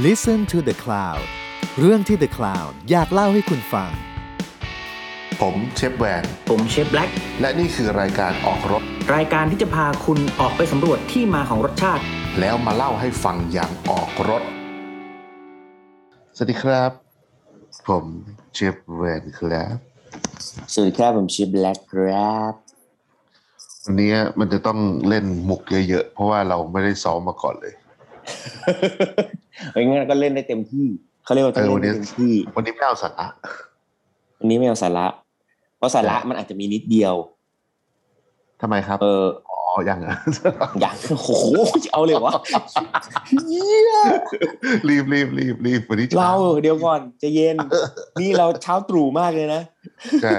[0.00, 1.22] Listen to the Cloud
[1.78, 3.90] เรื่องที่ The Cloud อยากเล่าให้คุณฟัง
[5.40, 8.82] ผมเชฟแวน ผมเชฟแบล็กและนี่คือรายการออกรถ
[9.14, 12.02] รายการที่จะพาคุณออกไปสำรวจที่มาของรสชาติ
[12.40, 14.42] แล้วมาเล่าให้ฟังอย่างออกรถ
[16.36, 16.90] สวัสดีครับ
[17.88, 18.04] ผม
[18.54, 19.76] เชฟแวนครับ
[20.72, 22.54] สวัสดีครับผมชื่อแบล็กครับ
[23.84, 27.74] วันนี้มันจะต้องเล่นมุกเยอะๆ เพราะว่าเราไม่ได้ซ้อมมาก่อนเลย
[29.72, 30.86] เฮ้ยงั้นก็เล่นได้เต็มที่
[31.24, 33.26] เขาเรียกว่าต้องเออวัเล่นนนี้ได้เต็มที่วันนี้ไม่เอาสาระ
[34.38, 35.06] วันนี้ไม่เอาสาระ
[35.78, 37.14] เพราะสาระเออมันอาจจะมีนิดเดียว
[38.60, 40.16] ทำไมครับ เอออ๋ออย่างอะ
[40.80, 41.30] อย่างโอ้โห
[41.92, 42.32] เอาเลยวะ
[43.48, 43.92] เหี้ย
[44.88, 47.56] รีบรีบรีบรีบวันนี้ช้เราเดี๋ยวก่อนใจะเย็น
[48.20, 49.62] นี่เราเช้าตรู่มากเลยนะ
[50.22, 50.38] ใช่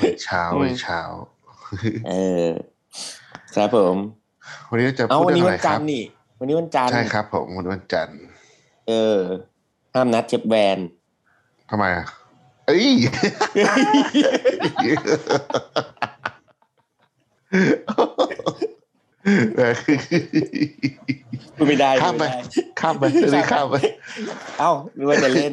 [0.00, 1.00] วันเช้าอืมวันเช้า
[2.08, 2.12] เอ
[2.46, 2.48] อ
[3.54, 3.96] ครับผม
[4.70, 6.02] วันนี้จะเอาพูดวันเรื่อนี้งอะวัไรนคจัรันบทร์นี่
[6.38, 8.18] วันนี้วันจันทร์ใช่ครับ ผมวันนี้วันจันทร์
[8.88, 9.20] เออ
[9.94, 10.78] ห้ามนัดเชฟแวน
[11.70, 12.06] ทำไมอะ
[12.66, 12.86] เอ้ย
[21.56, 23.76] พูดไม่ได้ข้ามไปพูดด้ข้ามไปเรื่องนี้ข้ามไป
[24.58, 25.52] เอ้าหรือว่าจะเล่น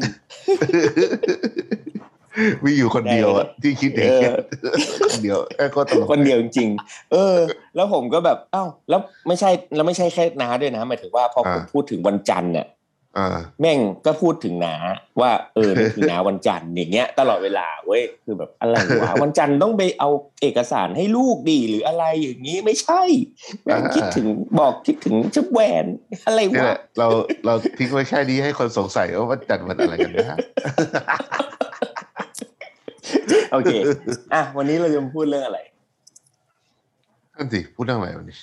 [2.65, 4.77] มีอยู่คนเดียวอะที่คิดอย่างเงี้ยเออ
[5.11, 7.37] คนเดียวแค่ก็ตลกคนเดียวจริงๆเออ
[7.75, 12.67] แล้วผมก็แบบอ้าวแล้วไม่ใช่แล้วไม่ใช่แค่น้าด้วยนะหมายถึงว่าพอผมพูดถึงวันจันทร์เนี่ย
[13.17, 14.75] อ่าแม่งก็พูดถึงน้า
[15.21, 20.09] ว่าเออนี่คือน้าวันจันทร์อย่างเงี้ย ตลอดเวลาเว้ยคือแบบอะไรวะวันจันทร์ต้องไปเอา
[20.41, 23.01] เอกสารให้ลูกดีหรืออะไรอย่างงี้ไม่ใช่
[23.63, 24.27] แม่งคิดถึง
[24.59, 25.85] บอกคิดถึงเจ้าแหวน
[26.25, 27.07] อะไรนี่แหวะละเรา
[27.45, 30.37] เราทิ้งไว้แค่นี้ให้คนสงสัยว่าวันจันทร์วันอะไรกันนะ
[33.51, 33.73] โอเค
[34.33, 35.59] อะวันนี้เราจะมาพูดเรื่องอะไร
[37.35, 38.39] นั่นสิพูดเรื่องอะไรวันนี้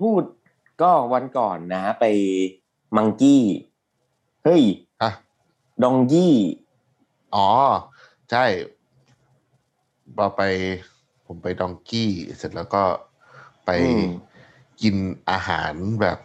[0.00, 0.22] พูด
[0.82, 2.04] ก็วันก่อนนะ ไป
[2.96, 3.44] มังกี้
[4.44, 4.62] เฮ้ย
[5.02, 5.10] อะ
[5.82, 6.34] ดองยี่
[7.34, 7.48] อ๋อ
[8.30, 8.44] ใช่
[10.16, 10.42] พอไป
[11.26, 12.82] ผมไปดองกี้ เสร็จแล้วก็
[13.66, 14.04] ไปอืม
[14.82, 14.96] กิน
[15.30, 16.18] อาหารแบบ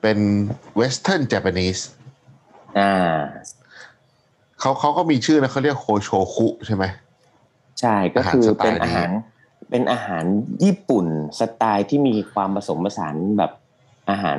[0.00, 0.18] เป็น
[0.76, 1.78] เวสเทิร์นเจแปนิส
[2.78, 2.92] อ่า
[4.60, 6.84] เขาเขาก็มีชื่อนะเขาเรียกโคโชคุใช่ไหม
[7.80, 9.10] ใช่ก็คืออาหารสไตล์เป็นอาหาร
[9.70, 10.24] เป็นอาหาร
[10.64, 11.06] ญี่ปุ่น
[11.40, 13.52] สไตล์ที่มีความผสมผสานแบบ
[14.10, 14.38] อาหาร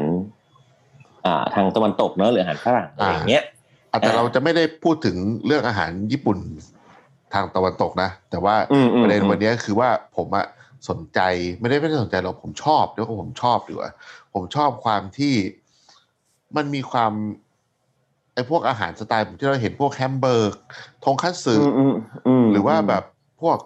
[1.25, 3.43] อ่าทางตะวันตกเนอะหรืออาหารฝรั่งอะไรอย่างเงี้ย
[3.91, 6.37] อะแต่อ่าเราจะไม่ได้พูดถึงเรื่องอาหารญี่ปุ่น
[7.33, 10.45] ทางตะวันตกนะ แต่ว่าอืมอืมประเด็นอืมวันนี้คือว่าผมอะ
[10.89, 11.19] สนใจ
[11.59, 13.91] ไม่ได้ไม่ได้สนใจหรอกผมชอบเรียกว่าผมชอบดีกว่า
[14.33, 15.33] ผมชอบความที่
[16.55, 17.13] มันมีความ
[18.37, 20.55] ไอ้พวกอาหารสไตล์ที่เราเห็นพวกแฮมเบอร์ก
[21.05, 21.93] ทงคัตสึอืมอืม
[22.27, 23.03] อืมหรือว่าแบบ
[23.41, 23.57] พวก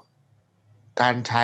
[1.02, 1.44] การใช้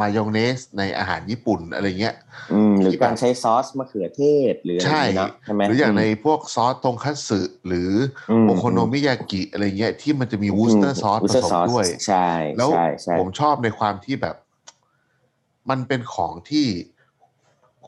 [0.00, 2.16] มายองเนสในอาหารญี่ปุ่นอะไรเงี้ย
[2.52, 4.22] อืมหรือการใช้ซอสมะเขือเท
[4.52, 7.90] ศหรืออะไรใช่อย่างเงี้ยเนาะใช่ไหมหรืออย่างในพวกซอสทงคัตสึหรือ
[8.30, 14.36] อมโอโคโนมิยากิอะไรเงี้ยที่มันจะมี Worcester sauce ผสม Worcester sauce ด้วย ใช่แล้วใช่ใช่ผมชอบในความที่แบบ
[15.70, 16.66] มันเป็นของที่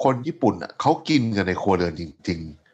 [0.02, 2.65] คนญี่ปุ่นอะเขากินกันในครัวเรือนจริง ๆ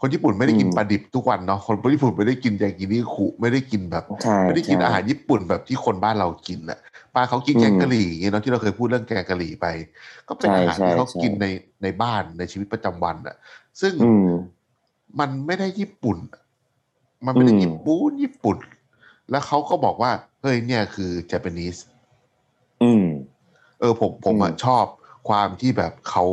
[0.00, 6.78] คนญี่ปุ่นไม่ได้กินปลาดิบทุกวันเนาะคนญี่ปุ่นไม่ได้กินยากินิคุไม่ได้กินแบบใช่ไม่ได้กินใช่อาหารญี่ปุ่นแบบที่คนบ้านเรากินอะ
[7.14, 9.66] ปลาเขากินอืมแกงกะหรี่อย่างเงี้ยเนาะที่เราเคยพูดเรื่องแกงกะหรี่ไป
[10.28, 11.46] ก็เป็นใช่อาหารใช่ที่เขาใช่กินใน
[11.82, 13.36] ในบ้านในชีวิตประจำวันอะ
[13.80, 14.28] ซึ่งอืม
[15.20, 16.18] มันไม่ได้ญี่ปุ่น
[17.26, 18.58] มันไม่ได้อืมญี่ปุ่นญี่ปุ่น
[19.30, 21.76] แล้วเขาก็บอกว่าเฮ้ยเนี่ยคือเจแปนิส
[22.82, 23.06] อืม
[23.80, 24.84] เออผมผมอะอืมชอบ
[25.28, 26.24] ความที่แบบเขา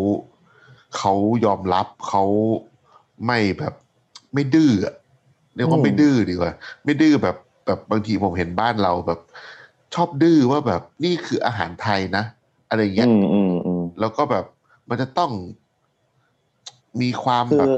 [0.98, 1.14] เขา
[1.46, 2.24] ยอมรับเขา
[3.26, 3.74] ไม่แบบ
[4.34, 4.94] ไม่ดื้ออะ
[5.56, 6.52] เรียกว่าไม่ดื้อดีกว่า
[6.86, 9.20] ไม่ดื้อแบบแบบบางทีผมเห็นบ้านเราแบบ
[9.94, 12.24] ชอบดื้อว่าแบบนี่คืออาหารไทยนะ
[12.70, 14.46] อะไรอย่างเงี้ยอืมอืมอืมแล้วก็แบบ
[14.90, 15.32] มันจะต้อง
[17.02, 17.70] มีความคืแบอบ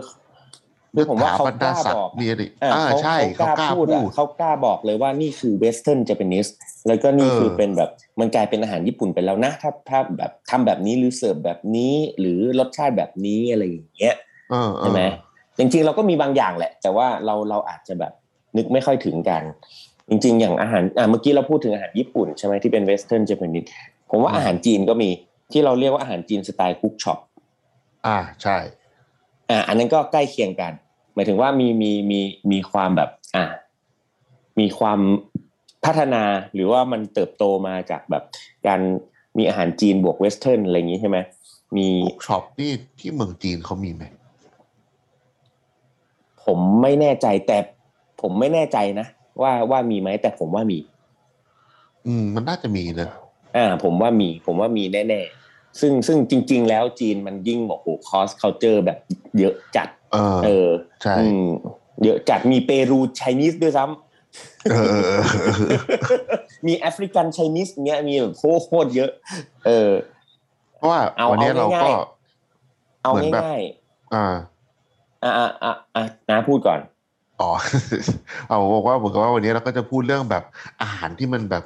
[0.93, 6.47] คือผมว่าเขาบรรกดาล้าศักบอกดิ์มีอะไรอ่าอ่าเขาใช่เขาเขากกล้าล้าพูดพูอะดเขากล้าบอกเลยว่านี่คือเวสเทิร์นเจแปนิส
[6.87, 7.89] แล้วก็นี่เออคือเป็นแบบ
[8.19, 14.15] มันกลายเป็นอาหารญี่ปุ่นไปแล้วนะ ถ้าถ้าแบบทำแบบนี้หรือเสิร์ฟแบบนี้ หรือรสชาติแบบนี้อะไรอย่างเงี้ย
[14.51, 15.01] เออเออใช่ไหม
[15.57, 18.13] จริงๆ เราก็มีบางอย่างแหละ แต่ว่าเราเราอาจจะแบบ
[18.57, 19.44] นึกไม่ค่อยถึงกัน
[20.09, 23.65] จริง ๆ อย่างอาหารอ่าเมื่อกี้เราพูดถึงอาหารญี่ปุ่นใช่ไหมที่เป็น Western Japanese
[24.09, 25.09] ผมว่าอาหารจีนก็มี
[25.51, 27.19] ที่เราเรียกว่าอาหารจีนสไตล์ cook shop
[28.07, 28.57] อ่าใช่
[29.50, 30.74] อ่าอันนั้นก็ใกล้เคียงกัน
[31.15, 32.19] หมายถึงว่ามีมีมี
[32.51, 33.45] มีความแบบอ่า
[34.60, 35.00] มีความ
[35.86, 38.24] พัฒนาหรือว่ามันเติบโตมาจากแบบ
[38.68, 38.80] การ
[39.38, 41.18] มีอาหารจีนบวก Western อะไรอย่างนี้ใช่ไหม
[41.77, 44.03] มี cook shop นี่ที่เมืองจีนเขามีไหม
[46.47, 47.57] ผมไม่แน่ใจแต่
[48.21, 49.07] ผมไม่แน่ใจนะ
[49.41, 50.79] ว่าว่ามีไหมแต่ผมว่ามี
[52.07, 53.09] อืม มันน่าจะมีนะ
[53.55, 55.21] อ่า ผมว่ามี ผมว่ามีแน่
[55.79, 58.97] ซึ่งซึ่งจริง ๆ แล้วจีนมันยิ่งบอกโอ้ cross culture แบบ
[59.39, 60.69] เยอะจัด เออเออ
[61.03, 61.45] ใช่อืม
[62.03, 65.79] เยอะจัดมีเปรู Chinese ด้วยซ้ำเออเออเออเออ
[66.67, 69.11] มี African Chinese เงี้ยมีแบบโคตรโคตรเยอะ
[69.65, 69.91] เออ
[70.75, 72.01] เพราะว่าเอาวันนี้เอาเราง่ายๆก็
[73.03, 73.61] เอาเหมือนแบบง่าย
[74.13, 74.35] อ่าๆอะ
[75.38, 76.79] อะอะอะนาพูดก่อน
[77.41, 77.51] อ๋อ
[78.47, 80.44] เอาบอกว่าเหมือนกับว่าวันนี้เราก็จะพูดเรื่องแบบ
[80.81, 81.63] อาหารที่มันแบบ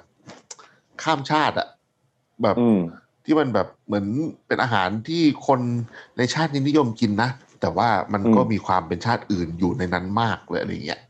[1.02, 1.68] ข้ามชาติอะ
[2.44, 2.78] แบบอืม
[3.26, 4.06] ที่มันแบบเหมือน
[4.48, 5.60] เป็นอาหารที่คน
[6.18, 7.30] ในชาตินี้นิยมกินนะ
[7.62, 11.02] แต่ว่ามันอืมก็มีความเป็นชาติอื่นอยู่ในนั้นมากเลยอะไรเงี้ย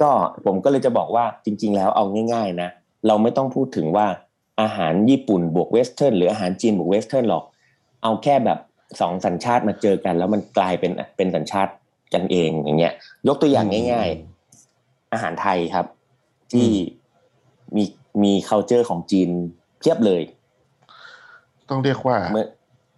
[0.00, 0.10] ก็
[0.44, 2.70] ผมก็เลยจะบอกว่าจริง ๆ แล้วเอาง่าย ๆ นะ
[3.06, 4.06] เราไม่ต้องพูดถึงว่า
[4.60, 7.44] อาหารญี่ปุ่นบวก Western หรืออาหารจีนบวก Western หรอก
[8.02, 8.58] เอาแค่แบบ
[9.00, 11.72] สองสัญชาติมาเจอกัน แล้วมันกลายเป็นเป็นสัญชาติ
[12.14, 12.94] กันเองอย่างเงี้ย
[13.28, 14.08] ยกตัวอย่างง่าย
[14.60, 15.86] ๆ อาหารไทยครับ
[16.52, 16.68] ที่
[17.76, 17.84] มี
[18.22, 19.28] มี c u เจอร์ของจีน
[19.78, 20.22] เพียบเลย
[21.68, 22.46] ต้องเรียกว่าเมื่อ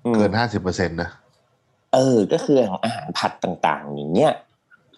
[0.05, 1.11] อืมเกินห้าสิบเปอร์เซ็นต์นะ
[1.94, 4.32] เออ ก็คือของอาหารผัดต่าง ๆ อย่างเงี้ย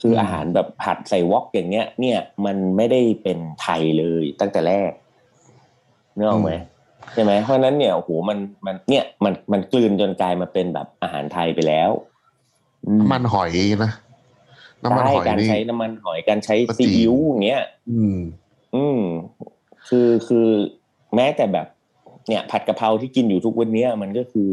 [0.00, 4.92] คืออมอาหารแบบผัดใส่ wok อย่างเงี้ย เนี่ย มันไม่ได้เป็นไทยเลยตั้งแต่แรก
[6.14, 6.50] เนื้อออกไหม
[7.12, 11.90] ใช่ไหมเพราะฉะนั้นเนี่ยโอ้โหมันมันเนี่ยมันมันกลืนจนกลายมาเป็นแบบอาหารไทยไปแล้ว
[12.86, 13.52] อืน้ำมันหอย
[13.84, 13.92] นะ
[14.84, 18.18] น้ำมันใช่หอยการนี่ใช้น้ำมันหอยการใช้ก็จริซีงอิ๊วอย่างเงี้ย อืม
[18.76, 19.00] อืม
[19.88, 20.48] คือคือ
[21.14, 21.66] แม้แต่แบบ
[22.28, 24.50] เนี่ย ผัดกะเพราที่กินอยู่ทุกวันเนี้ยมันก็คือ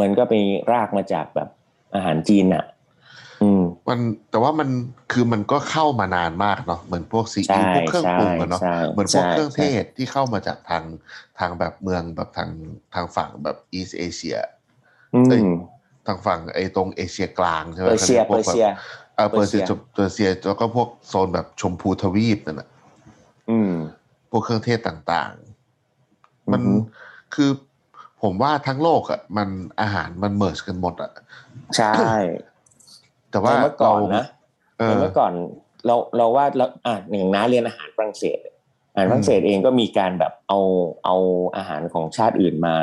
[0.00, 0.34] มันก็ไป
[0.72, 1.48] รากมาจากแบบ
[1.94, 2.77] อาหารจีนอะอื
[3.60, 3.98] มมัน
[4.30, 4.68] แต่ว่ามัน
[5.12, 10.84] คือมันก็เข้ามานานมากเนาะเหมือนพวกซีใช่อิ๊วพวกเครื่องปรุงอะเนาะใช่เหมือนพวกใช่เครื่องเทศที่เข้ามาจากทาง
[11.38, 12.50] ทางแบบเมืองแบบทาง
[12.94, 14.36] ทางฝั่งแบบอีสเอเชีย
[15.14, 15.50] อืเอ้ยม
[16.06, 18.66] ทางฝั่งไอ้ตรงเอเชียกลางใช่ไหมเปอร์เซียพเปวอกร์แบบเซีย
[19.16, 22.68] เออเปอร์เซียเปอร์เซียเปอร์เซียแล้วก็พวกโซนแบบชมพูทวีปนั่นแหละ
[23.50, 23.72] อืม
[24.30, 26.74] พวกเครื่องเทศต่างๆ มันอือฮึ
[27.34, 27.50] คือ
[28.22, 29.48] ผมว่าทั้งโลกอะมัน
[29.80, 31.10] อาหารมันเมิร์ชกันหมดอะ
[31.76, 31.92] ใช่
[33.30, 34.24] แต่ว่าเมื่อก่อนเรานะ
[34.78, 35.32] เออเมื่อก่อน
[35.86, 38.38] เราเราว่าเราอะอย่างน้าเรียนอาหารฝรั่งเศส
[38.92, 40.58] อาหารฝรั่งเศสเองก็มีการแบบเอา
[41.04, 41.16] เอา
[41.56, 42.74] อาหารของชาติอื่นมา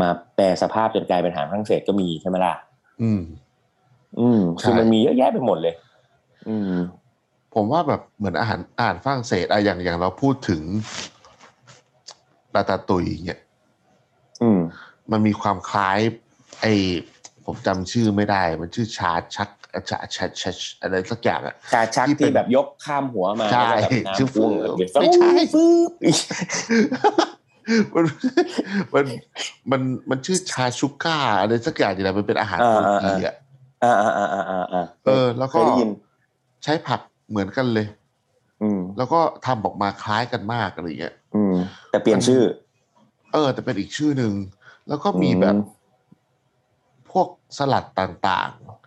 [0.00, 2.54] มาแปลสภาพจนกลายเป็นอาหารฝรั่งเศสก็มีใช่ไหมล่ะ
[3.02, 3.22] อืม
[4.20, 5.74] อืมใช่คือมันมีเยอะแยะไปหมดเลย
[6.48, 6.72] อืม
[7.54, 10.62] ผมว่าแบบเหมือนอาหารอาหารฝรั่งเศสอะอย่างอย่างเราพูดถึง
[12.54, 13.40] ลาตาตุยเนี่ย
[14.42, 14.60] อืม
[15.12, 15.98] มันมีความคล้าย
[16.60, 16.66] ไอ
[17.44, 19.48] ผมจำชื่อไม่ได้ มันชื่อชาชัก
[19.90, 25.90] ชาชัชชอะไรสักอย่างอะชาชักที่เป็นที่แบบยกข้ามหัวมาใช่แล้วก็แบบชื่อน้ำพุ่งฟืบเดี๋ยวไม่ใช่ฟืบ
[27.94, 28.04] มัน
[28.94, 29.04] มัน
[29.70, 33.34] มันมันชื่อชาชุก้าอะไรสักอย่างนี่แหละมันเป็นอาหารตุรกีอะ
[33.84, 35.90] อ่าอ่าอ่าอ่าอ่าอ่าเออ แล้วเคก็ยได้ยิน
[36.64, 37.86] ใช้ผักเหมือนกันเลย
[38.62, 41.54] อืม แล้วก็ทำออกมาคล้ายกันมากอะไรอย่างเงี้ยอืม
[41.90, 42.42] แต่เปลี่ยนชื่อ
[43.32, 44.32] เออ แต่เป็นอีกชื่อหนึ่ง
[44.88, 45.80] แล้วก็มีแบบอืม
[47.12, 47.28] พวก
[47.58, 48.81] สลัดต่างๆ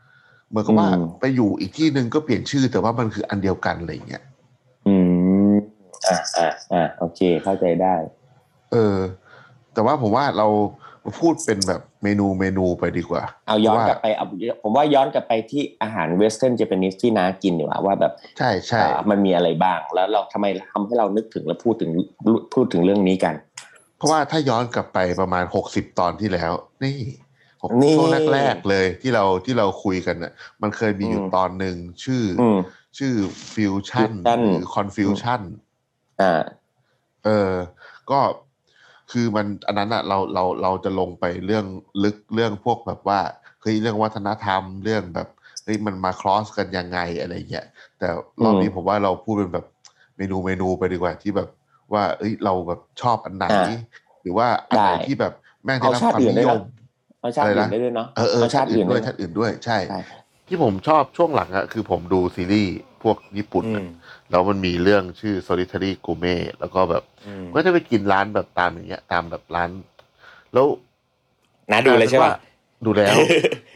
[0.50, 4.24] เหมือนกับว่าอืมไปอยู่อีกที่หนึ่งก็เปลี่ยนชื่อ แต่ว่ามันคืออันเดียวกันอะไรอย่างเงี้ย
[4.88, 4.96] อื
[5.52, 5.56] ม
[6.08, 7.96] อ่าอ่าอ่าโอเค เข้าใจได้
[8.72, 8.98] เออ
[9.74, 10.48] แต่ว่าผมว่าเรา
[11.20, 14.26] พูดเป็นแบบเมนูเมนูไปดีกว่า เอาย้อนพระว่กลับไปเอา
[14.64, 21.92] ผมว่าย้อนกลับไปที่อาหารเวสเทิร์นเจแปนิสที่น้ากินดีกว่าว่าแบบ ใช่ใช่อ่ามันมีอะไรบ้าง แล้วเราทำไมทำให้เรานึกถึงและพูดถึง
[22.54, 23.36] พูดถึงเรื่องนี้กัน
[23.98, 26.52] เพราะว่าถ้าย้อนกลับไปประมาณหกสิบตอนที่แล้ว
[26.84, 26.96] นี่
[27.66, 32.60] หกนี่ช่วงแรกๆเลยที่เราที่เราคุยกันน่ะมันเคยมีอยู่อืมตอนหนึ่งชื่อออืม
[32.98, 33.14] ชื่อ
[33.54, 35.42] ฟิวชั่น Fusion หรือคอนฟิวชั่น
[36.22, 36.44] อ่า
[37.26, 37.54] เออ
[38.12, 38.20] ก็
[39.12, 41.66] คือมันอันนั้นอะเราเราเราจะลงไปเรื่อง
[42.04, 43.20] ลึกเรื่องพวกแบบว่า
[43.62, 45.28] เฮ้ยเรื่องวัฒนธรรมเรื่องแบบ
[45.64, 47.66] เฮ้ยมันมา cross กันยังไงอะไรเงี้ย
[48.00, 48.08] แต่
[48.44, 49.66] รอบนี้อืมผมว่าเราพูดเป็นแบบ
[50.18, 51.50] เมนูเมนูไปดีกว่าที่แบบ
[51.94, 53.66] ว่าเอ้ยเราแบบชอบอันไหนอ่า
[54.22, 56.62] หรือว่าอันไหนได้ที่แบบแม่งได้เอารับชาติความอื่นนิด้วยยนะม
[57.26, 60.00] เอาชาติอะไรอื่นะนได้ด้วยเนาะเออเออเอาชาติอื่นด้วยด้วยชาติอื่นด้วยใช่ใช่
[60.48, 63.90] ที่ผมชอบช่วงหลังอะคือผมดูซีรีส์พวกญี่ปุ่นอือะม
[64.32, 69.70] แล้วมันมีเรื่องชื่อ solitary gourmet แล้วก็แบบอืมก็จะไปกินร้านแบบตามอย่างเงี้ย ตามแบบร้าน
[70.54, 70.66] แล้ว
[71.72, 72.34] น้าดูเลยใช่ป่ะ
[72.86, 73.18] ดูแล้ว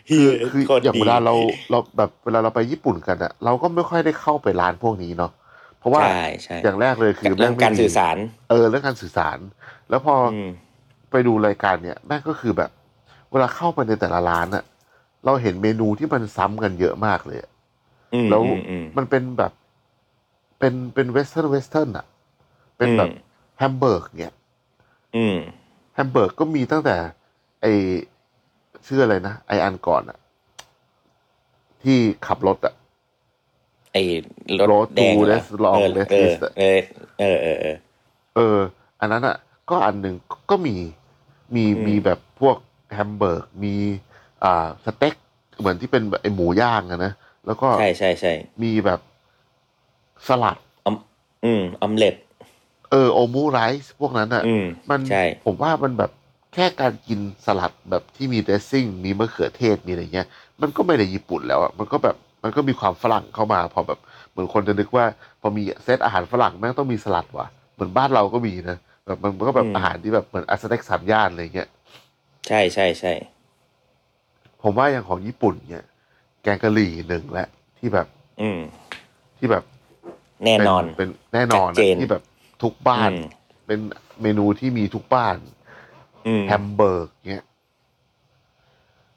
[0.10, 1.34] คือคือโคตรอย่างดีเวลาเรา
[1.72, 5.32] เราแบบเวลาเราไปญี่ปุ่นกันอะเราก็ไม่ค่อยได้เข้าไปร้านพวกนี้เนาะ
[5.80, 8.18] เพราะว่าใช่ใช่อย่างแรกเลยคือเรื่องแม่งไม่การมีสื่อสาร
[8.50, 9.38] เออเรื่องการสื่อสาร
[9.90, 10.50] แล้วพอออืม
[11.12, 12.72] ไปดูรายการเนี่ยแม่งก็คือแบบ
[13.32, 14.64] เวลาเข้าไปในแต่ละร้านอะ
[15.26, 17.52] เราเห็นเมนูที่มันซ้ำกันเยอะมากเลยอะ
[18.14, 19.52] อืมแล้วอืมอืมมันเป็นแบบ
[20.60, 22.06] เป็นเป็น Western Western อะ
[22.78, 23.18] เป็นแบบอืม
[23.58, 24.34] แฮมเบอร์กเนี่ย
[25.16, 25.38] อืม
[25.94, 26.96] แฮมเบอร์กก็มีตั้งแต่
[27.62, 27.66] ไอ
[28.86, 30.18] ชื่ออะไรนะไออันก่อนอะ
[31.84, 32.74] ที่ขับรถอะ
[33.94, 34.04] ไอ้
[34.58, 36.80] รถ Road แดง to เหรอ Res- Long เออ Res- เออ List อะเออ
[37.20, 37.78] เออเออเออ
[38.36, 38.60] เออ
[39.00, 39.38] อันนั้นอะ
[39.70, 40.16] ก็อันหนึ่ง
[40.50, 40.76] ก็มี
[41.56, 42.56] มีอืมมีแบบพวก
[42.94, 43.76] แฮมเบอร์กมี
[44.44, 45.16] อ่าสเต็ก
[45.60, 47.14] เหมือนที่เป็นแบบไอหมูย่างอะนะ
[47.46, 49.00] แล้วก็ใช่ใช่ใช่มีแบบ
[50.28, 50.58] สลัด
[51.46, 52.16] อืมออมเล็ต
[52.92, 56.12] เออโอมูไรซ์พวกนั้นอะอืมมันใช่ผมว่ามันแบบ
[56.54, 60.28] แค่การกินสลัดแบบที่มี dressing มีมะเขือเทศมีอะไรเงี้ย
[60.62, 64.00] มันก็ไม่ได้ญี่ปุ่นแล้วอะมันก็แบบมันก็มีความฝรั่งเข้ามา พอแบบ
[64.32, 65.06] เหมือนคนจะนึกว่า
[65.42, 71.68] พอมีเซตอาหารฝรั่งแม่งต้องมีสลัดว่ะเหมือนบ้านเราก็มีนะแบบมันก็แบบอาหารที่แบบเหมือนอาสเต็กสามย่านอะไรเงี้ย
[72.48, 73.14] ใช่ใช่ใช่
[74.62, 75.86] ผมว่าอย่างของญี่ปุ่นเนี่ย
[76.44, 78.08] แกงกะหรี่หนึ่งแหละที่แบบ
[78.42, 78.60] อืม
[79.38, 79.64] ที่แบบ
[80.46, 82.24] แน่นอนเป็เป็นแน่นอนชัดเจนอะที่แบบ
[82.64, 83.22] ทุกบ้านอืม
[83.66, 83.80] เป็น
[84.22, 85.36] เมนูที่มีทุกบ้าน
[86.28, 87.46] อืมแฮมเบอร์กเนี่ย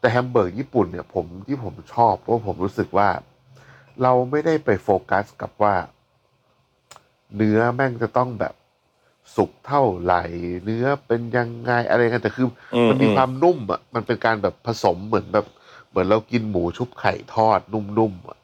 [0.00, 3.08] แต่แฮมเบอร์กญี่ปุ่นเนี่ย ผมที่ผมชอบเพราะผมรู้สึกว่า
[4.02, 5.74] เราไม่ได้ไปโฟกัสกับว่า
[7.36, 8.54] เนื้อแม่งจะต้องแบบ
[9.36, 10.22] สุกเท่าไหร่
[10.64, 15.46] เนื้อเป็นยังไงอะไรกันแต่คืออมมันมีอืมความนุ่มอะมันเป็นการแบบผสมเหมือนแบบ
[15.88, 18.38] เหมือนเรากินหมูชุบไข่ทอดนุ่มๆอะ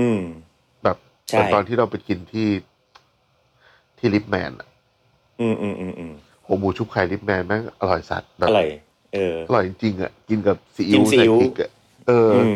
[0.00, 0.20] อืม
[0.82, 0.96] แบบ
[1.30, 2.48] ใช่เหมือนตอนที่เราไปกินที่
[3.98, 4.68] ที่ลิปแมนอะ
[5.40, 6.12] อืมอืมอืมอืม
[6.44, 8.68] โหหมูชุบไข่ลิปแมนแม่งอร่อยสัตว์แบบอร่อย
[9.14, 11.70] เอออร่อยจริงๆอะกินกับซีกิอิ๊วกินใส่ซีอิ๊วพริกอะ
[12.08, 12.54] เออออืม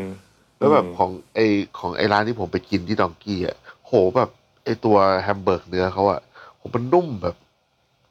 [0.59, 1.41] แล้วแบบอืมของไอ
[1.79, 3.57] ของไอร้านที่ผมไปกินที่ดองกี้อะ
[3.87, 4.31] โหแบบ
[4.65, 6.21] ไอตัวแฮมเบอร์กเนื้อเขาอะ
[6.57, 7.37] โหมันนุ่มแบบ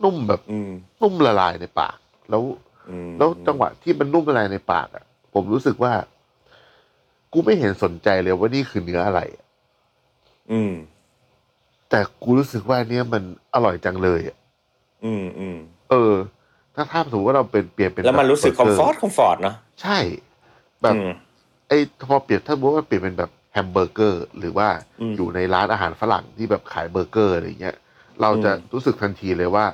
[0.03, 0.69] นุ่มแบบอืม
[1.01, 1.97] นุ่มละลายในปาก
[2.29, 2.43] แล้ว
[2.89, 5.93] อืมแล้วจังหวะที่มันนุ่มละลายในปากอะ ผมรู้สึกว่า
[7.33, 9.45] กูไม่เห็นสนใจเลยว่านี่คือเนื้ออะไรอะ
[10.51, 10.73] อืม
[11.89, 14.37] แต่กูรู้สึกว่าอันเนี้ยมันอร่อยจังเลยอะ
[15.05, 15.57] อืมอืม
[15.89, 16.13] เออ
[16.75, 19.97] ถ้าถ้าสมมติว่าเราเป็นเปลี่ยนเป็นแล้วมันแบบรู้สึกเบคอมเกฟอร์ตคอมฟอร์ตเนาะใช่
[20.81, 21.09] แบบอืม
[21.67, 24.67] ไอ้พอเปลี่ยนถ้าสมมติว่าเปลี่ยนเป็นแบบแฮมเบอร์เกอร์ หรือว่า
[25.01, 27.75] อืมอยู่ในร้านอาหารฝรั่งที่แบบขายเบอร์เกอร์อะไรเงี้ย
[28.21, 29.65] เราจะอืมรู้สึกทันทีเลยว่า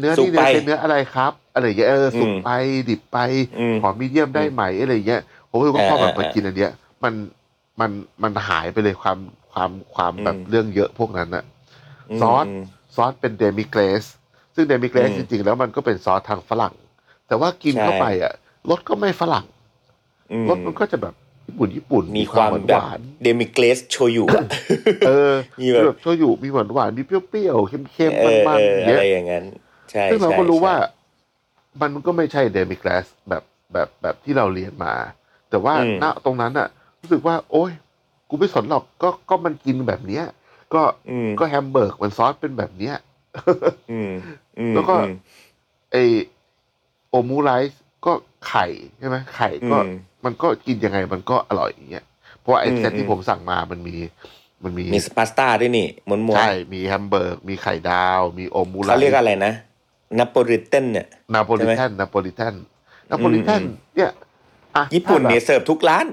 [0.00, 2.50] เนื้อสุกเนื้อนี่ไปเป็นเนื้ออะไรครับ อะไรเงี้ยเออสุกอืมไป
[2.88, 3.18] ดิบไป
[3.58, 6.72] อืมขอ medium ได้ไหมอะไรเงี้ยผมรู้สึกว่าพอแบบเออเออมากินอันเนี้ย
[7.04, 7.14] มัน
[7.80, 7.90] มัน
[8.22, 9.18] มันหายไปเลยความ
[9.52, 11.44] ความความแบบอืมเรื่องเยอะพวกนั้นอะ
[12.10, 12.48] มซอสม
[12.94, 14.04] ซอสเป็น demi-glace
[14.54, 16.74] ซึ่งเดมิเกรสอืจริงๆ แล้วมันก็เป็นซอสทางฝรั่ง
[17.26, 18.32] แต่ว่ากินใช่เข้าไปอะ
[18.70, 19.46] รสก็ไม่ฝรั่ง
[20.32, 21.14] อืมรสมันก็จะแบบ
[21.46, 29.44] ญี่ปุ่นญี่ปุ่นมีความหวานแบบหวาน demi-glace โชยุอะๆเออมีมีแบบแบบโชยุมีหวานหวานๆมีเปรี้ยวๆเค็มเออๆมันเออๆเนี้อะยไรอย่างนั้น
[29.94, 30.76] ใช่ซึ่งเราก็ใช่รู้ใช่ว่า
[31.80, 34.94] มันก็ไม่ใช่ demi-glace แบบแบบแบบที่เราเรียนมา
[35.50, 36.68] แต่ว่าอืมณตรงนั้นอะ
[37.00, 37.72] รู้สึกว่า โอ๊ย
[38.28, 40.24] กูไม่สนหรอกก็ก็มันกินแบบเนี้ย
[40.74, 42.96] ก็อืมก็แฮมเบอร์กมันซอสเป็นแบบเนี้ย
[43.90, 44.10] อืม
[44.58, 45.14] อืมแล้วก็อืม
[45.92, 45.96] ไอ
[47.10, 48.12] โอมูไรส์ก็
[48.48, 48.66] ไข่
[48.98, 52.04] ใช่ไหมไข่ก็อืมมันก็กินยังไงมันก็อร่อยอย่างเงี้ย
[52.38, 53.96] เพราะว่าไออืมเซตที่อืมผมสั่งมามันมี
[54.64, 59.54] มันมีมีพาสต้าด้วยนี่ม้วนม้วนใช่ มีแฮมเบอร์กมีไข่ดาว มีโอมูไรส์เขาเรียกอะไรนะ
[60.18, 62.54] นาโปลิแทนเนี่ยนาโปลิแทนนาโปลิแทน
[63.10, 64.10] นาโปลิแทนอืมเนี่ย
[64.76, 66.06] อะญี่ปุ่นถ้าแบบเนี่ยเสิร์ฟทุกร้าน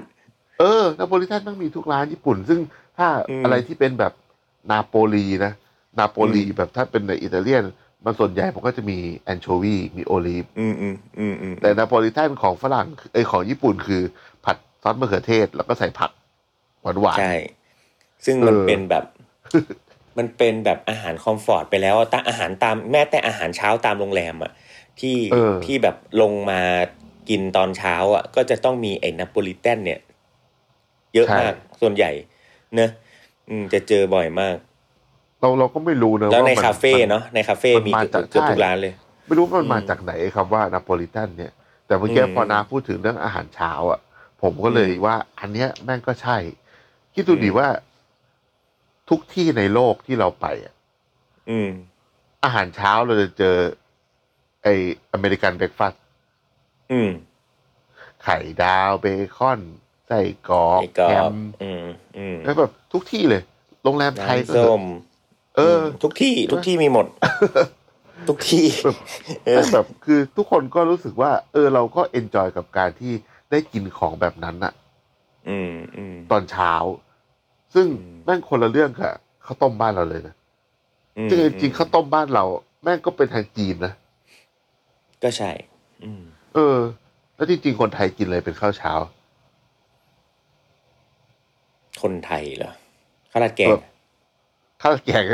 [0.60, 2.60] เออนาโปลิแทนต้องมีทุกร้านญี่ปุ่น ซึ่ง
[2.98, 4.12] ถ้าอืมอะไรที่เป็นแบบ
[4.70, 5.52] นาโปลีนะ
[5.98, 7.64] นาโปลีอืมแบบถ้าเป็นในอิตาเลียน
[8.04, 14.02] มันส่วนใหญ่มันก็จะมีแอนโชวีมีโอลีฟอืมอืมอืมอืมแต่นาโปลิแทนของฝรั่งเอยของญี่ปุ่นคือ
[14.44, 16.10] ผัดซอสมะเขือเทศแล้วก็ใส่ผัก
[16.82, 17.34] หวานหวานๆใช่
[18.24, 19.04] ซึ่งมันเออเป็นแบบ
[20.18, 24.52] มันเป็นแบบอาหารคอมฟอร์ตไปแล้วอะตาอาหารตามแม้แต่อาหารเช้าตามโรงแรมอะ
[25.00, 26.60] ที่เออที่แบบลงมา
[27.28, 30.00] กินตอนเช้าอะ ก็จะต้องมีไอ้นาโปลิแตนเนี่ย
[31.14, 32.10] เยอะมากส่วนใหญ่
[32.74, 32.90] เนอะ
[33.48, 34.56] อืมจะเจอบ่อยมาก
[35.40, 38.92] เราเราก็ไม่รู้นะแล้วในมัคาเฟ่มัเนาะในคาเฟ่มันมีมาเกือบจากเกือบใช่ทุกร้านเลย
[39.26, 41.52] ไม่รู้ว่ามันมาอืมจากไหนครับว่านาโปลิแทนเนี่ย
[41.86, 44.00] แต่เมื่อกี้อืมพอนาพูดถึงเรื่องอาหารเช้า อะ
[44.42, 46.36] ผมก็เลยอืมว่า อันเนี้ยแม่งก็ใช่
[47.14, 47.68] คิดดูดิอืมว่า
[49.08, 50.74] ทุกที่ในโลกที่เราไปอะ
[51.50, 51.70] อืม
[52.44, 53.56] อาหารเช้าเราจะเจอ
[54.62, 54.68] ไอ
[55.12, 56.02] อเมริกันเบรกฟาสต์
[56.92, 57.10] อืม
[58.22, 59.06] ไข่ดาวเบ
[59.36, 59.60] คอน
[60.06, 61.84] ไส้กรอกไอ้กรอแฮมอืม
[62.16, 63.42] อืมแล้วแบบทุกที่เลย
[63.84, 64.82] โรงแรมไทยก็เถอะ น้ำเถส้ม
[65.56, 67.06] เออทุกที่ทุกที่มีหมด
[68.28, 68.96] ทุกที่แบบ
[69.46, 73.12] เออแบบคือทุกคนก็รู้สึกว่า เออ เราก็ enjoy กับการที่
[73.50, 74.72] ได้กินของแบบนั้นอะ
[75.48, 76.72] อืมอืมตอนเช้า
[77.74, 79.12] ซึ่งอืมแม่งคนละเรื่องกับ
[79.44, 80.34] ข้าวต้มบ้านเราเลยนะ
[81.18, 82.44] อืมซึ่งจริงๆข้าวต้มบ้านเรา
[82.82, 83.92] แม่งก็เป็นทางจีนนะ
[85.22, 85.50] ก็ใช่
[86.04, 86.22] อืม
[86.54, 86.76] เออ
[87.36, 88.92] แล้วจริงๆคนไทยกินอะไรเป็นข้าวเช้า
[92.02, 92.72] คนไทยเหรอ
[93.30, 93.84] ข้าวราดแกงแบบ
[94.82, 95.24] ข้าวแกง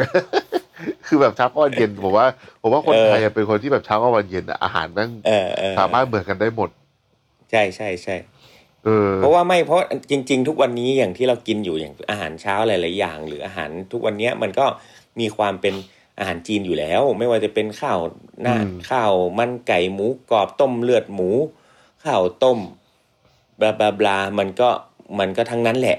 [1.07, 2.27] คือแบบเช้ากับวันเย็นผมว่า
[2.61, 6.71] ผมว่าคนเออไทยอะเป็นคนที่แบบเช้ากับวันเย็นอะอาหารแม่งเออเออสามารถเหมือนกันได้หมด
[7.51, 8.17] ใช่ใช่ใช่
[8.89, 9.81] เออเพราะว่าไม่เพราะ
[10.11, 14.67] จริง ๆ ทุกวันนี้อย่างที่เรากินอยู่อย่างอาหารเช้าหลายๆอย่าง หรืออาหารทุกวันเนี้ยมันก็
[15.21, 15.75] มีความเป็น
[16.19, 17.99] อาหารจีนอยู่แล้ว ไม่ว่าจะเป็นข้าว
[18.43, 21.31] หน้าอืมข้าวมันไก่หมูกรอบต้มเลือดหมู
[22.05, 22.59] ข้าวต้ม
[23.61, 24.69] บลาบลาบลามันก็
[25.19, 25.99] มันก็ทั้งนั้นแหละ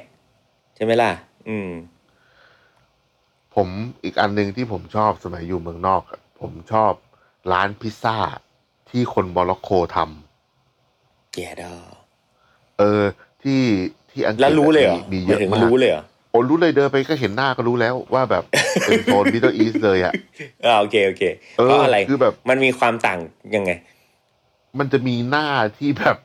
[0.76, 1.12] ใช่ไหมล่ะ
[1.50, 1.70] อืม
[3.56, 3.68] ผม
[4.04, 6.94] อีกอันหนึ่งที่ผมชอบสมัยอยู่เมืองนอกอะผมชอบ
[7.52, 8.18] ร้านพิซซ่า
[8.90, 11.99] ที่คนโมร็อกโกทำแย่ดอ
[12.80, 13.04] เออ
[13.44, 13.62] ที่
[14.12, 18.44] ที่อังกฤษแล้วรู้เลยเหรอมีหเยมายอะถึงมากรู้เลยเหรอโอ้รู้เลยเดินไปก็เห็นหน้าก็รู้แล้วว่าแบบ
[18.86, 20.14] เป็นโซน Middle East เลยอะ
[20.66, 21.24] อ่าโอเคโอเค
[21.60, 23.20] เออเพราะอะไรคือแบบมันมีความต่าง
[23.56, 23.72] ยังไง
[24.80, 26.18] มันจะมีหน้าที่แบบ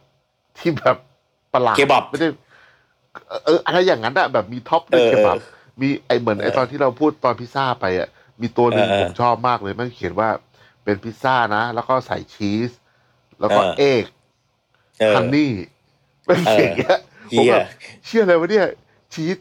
[0.59, 0.97] ที่แบบ
[1.55, 2.29] ประหลาดเคบับไม่ได้
[3.45, 5.37] เอออะไรอย่างนั้นอะแบบมี top ด้วยเออเคบับ
[5.81, 8.09] มีไอเหมือนไอเออตอนที่เราพูดตอนพิซซ่าไปอะ
[8.41, 10.29] มีตัวหนึ่งเออเออผมชอบมากเลย มันเขียนว่า
[10.85, 12.71] เป็นพิซซ่านะ แล้วก็ใส่ชีส
[13.41, 14.05] แล้วก็เออ egg
[15.01, 15.51] เออ honey
[16.27, 16.99] เป็นเออเขียนอย่างเงี้ย
[17.31, 17.67] เหี้ย ผมแบบ
[18.07, 18.67] เชี่ยอะไรวะเนี่ย
[19.13, 19.37] ชีส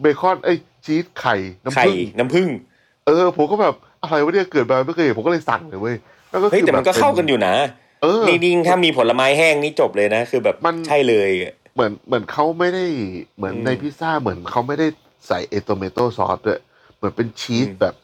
[0.00, 2.48] เบคอนเอ้ยชีสไข่น้ำไข่ผึ้งน้ำผึ้ง
[3.06, 5.96] เออผมก็แบบอะไรวะเนี่ยเกิดมาไม่เคยเห็นผมก็เลยสั่งเลยเว้ย
[6.30, 7.54] แล้วก็เฮ้ยคือแต่มันก็แบบเข้ากันอยู่นะ
[8.02, 11.30] เออนี่ยิ่งถ้ามีผลไม้แห้งนี่จบเลยนะ คือแบบมันใช่เลย
[11.74, 12.84] เหมือนเหมือนเขาไม่ได้
[13.36, 14.86] เหมือนอืมในพิซซ่าเหมือนเขาไม่ได้
[15.28, 16.60] ใส่ tomato sauce ด้วย
[16.96, 17.94] เหมือนเป็นชีสอืมแบบ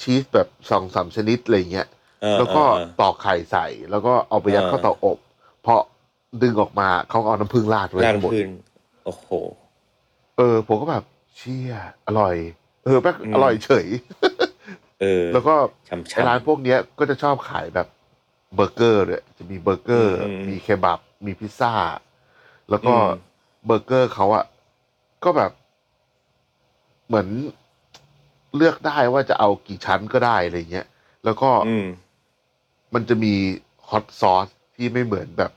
[0.00, 1.86] ชีสแบบสองสามชนิดอะไรเงี้ย
[2.22, 5.18] เออแล้วก็เออตอกไข่ใส่ แล้วก็เอาไปยัดเออเข้าเตาอบ
[5.64, 5.74] พอ
[6.42, 8.50] ดึงออกมาเขาก็เอาน้ำผึ้งราดไว้ราดข้างบนพื้น
[9.04, 9.28] โอ้โห
[10.36, 11.04] เออ ผมก็แบบ
[11.36, 11.72] เชี่ย
[12.06, 12.34] อร่อย
[12.84, 13.86] เออแม่งอืมอร่อยเฉย
[15.00, 15.54] เออ แล้วก็
[15.88, 17.88] ช้ำไอ้ร้านๆพวกเนี้ยก็จะชอบขายแบบ
[18.54, 21.72] เบอร์เกอร์ด้วยจะมีเบอร์เกอร์อืมอืมมีเคบับ มีพิซซ่า
[22.70, 23.20] แล้วก็อืม
[23.66, 24.44] เบอร์เกอร์เขาอะ
[25.24, 25.52] ก็แบบ
[27.06, 27.28] เหมือน
[28.56, 30.86] เลือกได้ว่าจะเอากี่ชั้นก็ได้อะไรเงี้ย
[31.24, 31.86] แล้วก็อืม
[32.94, 33.34] มันจะมี
[33.88, 35.52] ฮอตซอสที่ไม่เหมือนแบบ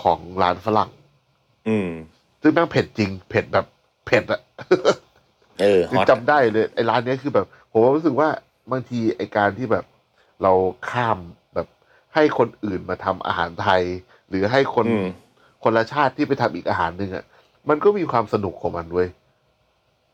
[0.00, 0.90] ของร้านฝรั่ง
[1.68, 1.88] อืม
[2.42, 3.66] ซึ่งแม่งเผ็ดจริง เผ็ดแบบ
[4.06, 4.40] เผ็ดอะ
[5.60, 8.28] เออฮคืออตจำได้เลยไอ้ร้านเนี้ยคือแบบ ผมรู้สึกว่า
[8.72, 9.84] บางทีไอ้การที่แบบ
[10.42, 10.52] เรา
[10.90, 11.18] ข้าม
[11.54, 11.66] แบบ
[12.14, 13.82] ให้คนอื่นมาทำอาหารไทย
[14.28, 15.06] หรือให้คนอืม
[15.62, 17.24] คนละชาติที่ไปทำอีกอาหารหนึ่งอะ
[17.68, 19.08] มันก็มีความสนุกของมันเว้ย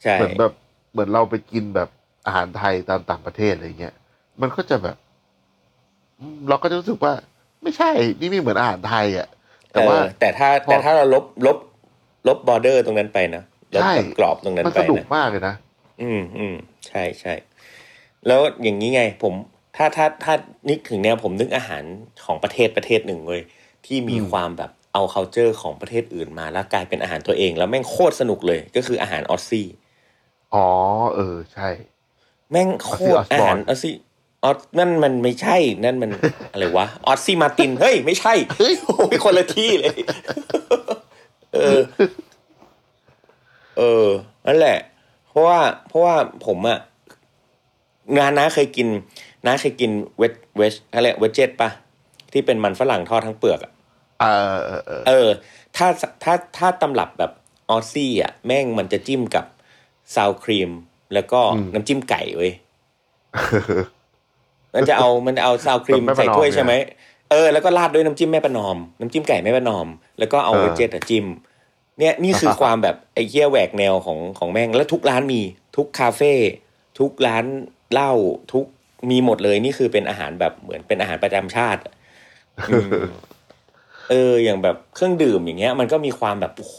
[0.02, 0.52] ใช่เหมือนแบบ
[0.92, 1.88] เหมือนเราไปกินแบบ
[2.26, 3.94] อาหารไทยตามต่างประเทศอะไรเงี้ย
[4.40, 4.96] มันก็จะแบบ
[6.20, 7.12] อืมเราก็จะรู้สึกว่า
[7.62, 9.28] ไม่ใช่ นี่ไม่เหมือนอาหารไทยอะ
[9.74, 11.58] แต่ว่าเออแต่ถ้าพอแต่ถ้าเราลบลบ
[12.28, 13.42] ลบ border ตรงนั้นไปนะ
[13.74, 15.54] ลบใช่กรอบตรงนั้นมันไปสนุกนะมากเลยนะ
[16.02, 16.54] อืมอืม
[16.86, 17.34] ใช่ใช่
[18.26, 19.34] แล้วอย่างนี้ไง ผม
[19.76, 20.34] ถ้าถ้าถ้า
[20.70, 21.82] นึกถึงแนวผมนึกอาหาร
[22.24, 23.42] ของประเทศประเทศหนึ่งเว้ย
[23.86, 29.66] ที่มีอืมความแบบเอา c u เจอร์ของประเทศอื่นมาแล้วกลายเป็นอาหารตัวเอง แล้วแม่งโคตรสนุกเลยก็คืออาหาร Aussie
[30.54, 30.66] อ๋อ
[31.14, 31.68] เออ ใช่
[32.50, 33.94] แม่งโคตร Ozzy อาหาร Osbourne ออสซี่
[34.44, 36.10] ออสนั่นมันไม่ใช่นั่นมัน
[36.52, 39.96] อะไรวะออสซี่มาตินเฮ้ยไม่ใช่เฮ้ยโอ้ยคนละที่เลย
[41.54, 41.80] เออ
[43.78, 44.06] เออ
[44.46, 44.78] นั่นแหละ
[45.28, 46.14] เพราะว่า เพราะว่า
[46.46, 46.78] ผมอะ
[48.18, 48.88] งานน้าเคยกิน
[49.46, 51.70] น้าเคยกินเวจเวจอะไรเวจเจ็ตปะ
[52.32, 53.72] ที่เป็นมันฝรั่งทอดทั้งเปลือกอะ
[54.20, 54.24] เอ
[54.56, 55.28] อเออเออเออ
[55.76, 55.86] ถ้า
[56.22, 57.32] ถ้าถ้าตำรับแบบ
[57.70, 59.46] ออซซี่อะแม่งมันจะจิ้มกับ
[60.14, 60.70] ซาวครีม
[61.14, 61.40] แล้วก็
[61.74, 62.52] น้ำจิ้มไก่เว้ย
[64.74, 66.72] มันจะเอามันจะเอาซาวครีมแบบแม่ประนอมใส่ถ้วยเนี่ยใช่ไหม
[67.30, 69.86] เออแล้วก็ราดด้วยน้ำจิ้มแม่ประนอม น้ำจิ้มไก่แม่ประนอม
[70.18, 71.26] แล้วก็เอาเออเวจเจตอะจิ้ม
[71.98, 75.40] เนี่ยนี่คือความแบบไอ้เหี้ยแหวกแนวของของแม่งแล้วทุกร้านมี
[75.76, 76.32] ทุกคาเฟ่
[76.98, 77.44] ทุกร้าน
[77.92, 78.12] เหล้า
[78.52, 78.64] ทุก
[79.10, 81.94] มีหมดเลยนี่คือเป็นอาหารแบบเหมือนเป็นอาหารประจำชาติอะ
[82.68, 82.88] อืม
[84.10, 86.78] เออ อย่างแบบเครื่องดื่มอย่างเงี้ย มันก็มีความแบบโอ้โห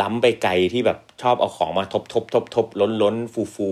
[0.00, 3.70] ล้ำไปไกลที่แบบชอบเอาของมาทบทบทบทบล้นล้นฟูฟู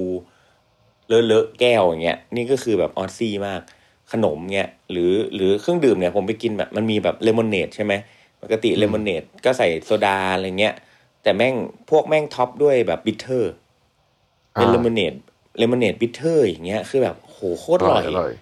[1.08, 3.60] เลอะเลอะแก้วอย่างเงี้ยนี่ก็คือแบบ Aussie มาก
[4.12, 7.92] ขนมเงี้ยหรือหรือเครื่องดื่มเนี่ยผมไปกินแบบมันมีแบบเลมอนเนดใช่ไหม
[8.42, 10.74] ปกติเลมอนเนดก็ใส่โซดาอะไรเงี้ย
[11.22, 11.54] แต่แม่ง
[11.90, 13.52] พวกแม่ง top ด้วยแบบ bitter
[14.52, 15.14] เป็น lemonade
[15.58, 18.32] lemonade bitter อย่างเงี้ยคือแบบโหโคตรอร่อยอร่อย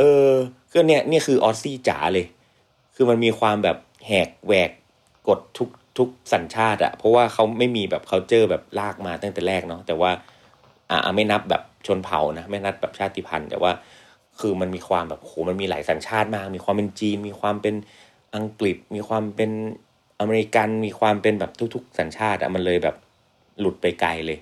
[0.00, 0.30] เออ
[0.72, 2.26] ก็เนี่ยเนี่ยคือออสซี่จ๋าเลย
[2.94, 4.70] คือมันมีความแบบแหกแหวก
[5.28, 10.10] กฎทุกทุกสัญชาติอะเพราะว่าเขาไม่มีแบบเขาเจอแบบลากมาตั้งแต่แรกเนาะแต่ว่า
[10.90, 13.72] อ่าไม่นับแบบชนเผ่านะไม่นับแบบชาติพันธุ์ แต่ว่า
[14.40, 17.74] คือมันมีความแบบโหมันมีหลายสัญชาติมาก มีความเป็นจีน มีความเป็น
[18.36, 19.50] อังกฤษ มีความเป็น
[20.20, 22.96] อเมริกัน มีความเป็นแบบทุก ๆ สัญชาติอะมันเลยแบบ
[23.60, 24.38] หลุดไปไกลเลย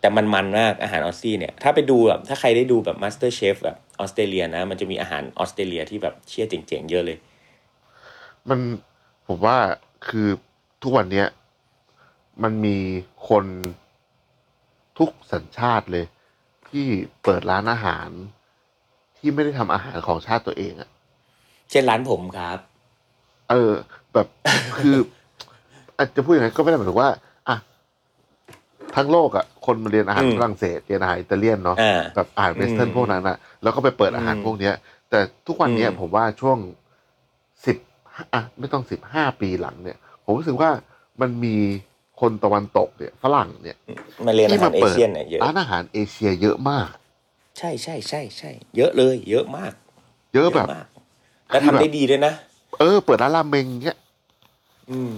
[0.00, 7.18] แต่มันมันมากอาหาร Aussie เนี่ย ถ้าไปดูแบบถ้าใครได้ดูแบบ MasterChef แบบออสเตรเลียนะ มันจะมีอาหารออสเตรเลียที่แบบเชี่ยเจ๋งๆเยอะเลย
[8.48, 8.60] มัน
[9.26, 9.56] ผมว่า
[10.08, 10.28] คือ
[10.82, 11.26] ทุกวันเนี้ย
[12.42, 12.76] มันมี
[13.28, 13.44] คน
[14.98, 16.04] ทุกสัญชาติเลย
[16.68, 16.86] ที่
[17.24, 18.08] เปิดร้านอาหาร
[19.18, 20.90] ที่ไม่ได้ทำอาหารของชาติตัวเองอะ
[21.70, 22.58] เช่นร้านผมครับ
[23.50, 23.72] เออ
[24.12, 24.26] แบบ
[24.78, 24.96] คือ
[25.98, 27.10] อาจจะพูดอย่างนั้นก็ไม่ได้หมายถึงว่า
[27.48, 27.56] อะ
[28.96, 34.74] ทั้งโลกอะคนมาเรียนอาหารอืมฝรั่งเศสเรียนอาหารอิตาเลียนเนาะอ่าแบบอาหาร Western อืมพวกนั้นอะแล้วก็ไปเปิดอาหารอืมพวกเนี้ย
[35.10, 36.58] แต่ทุกวันเนี้ยอืมผมว่าช่วง
[37.66, 37.76] สิบ
[38.34, 40.70] อะไม่ต้องสิบห้าปีหลังเนี่ย ผมรู้สึกว่า
[41.20, 41.56] มันมี
[42.20, 43.76] คนตะวันตกเนี่ยฝรั่งเนี่ย
[44.26, 46.88] มาเรียนอาที่หารมาเอเปิดเชียนเนี่ยเยอะ ที่มาเปิดร้านอาหารเอเชียเยอะมาก
[47.58, 49.72] ใช่ใช่ใช่ใช่เยอะเลย เยอะมาก
[50.34, 50.86] เยอะแบบมาก
[51.48, 52.32] แล้วทำได้ดีด้วยนะ
[52.80, 53.98] เออ เปิดร้านราเมงเงี้ย
[54.90, 55.12] อืม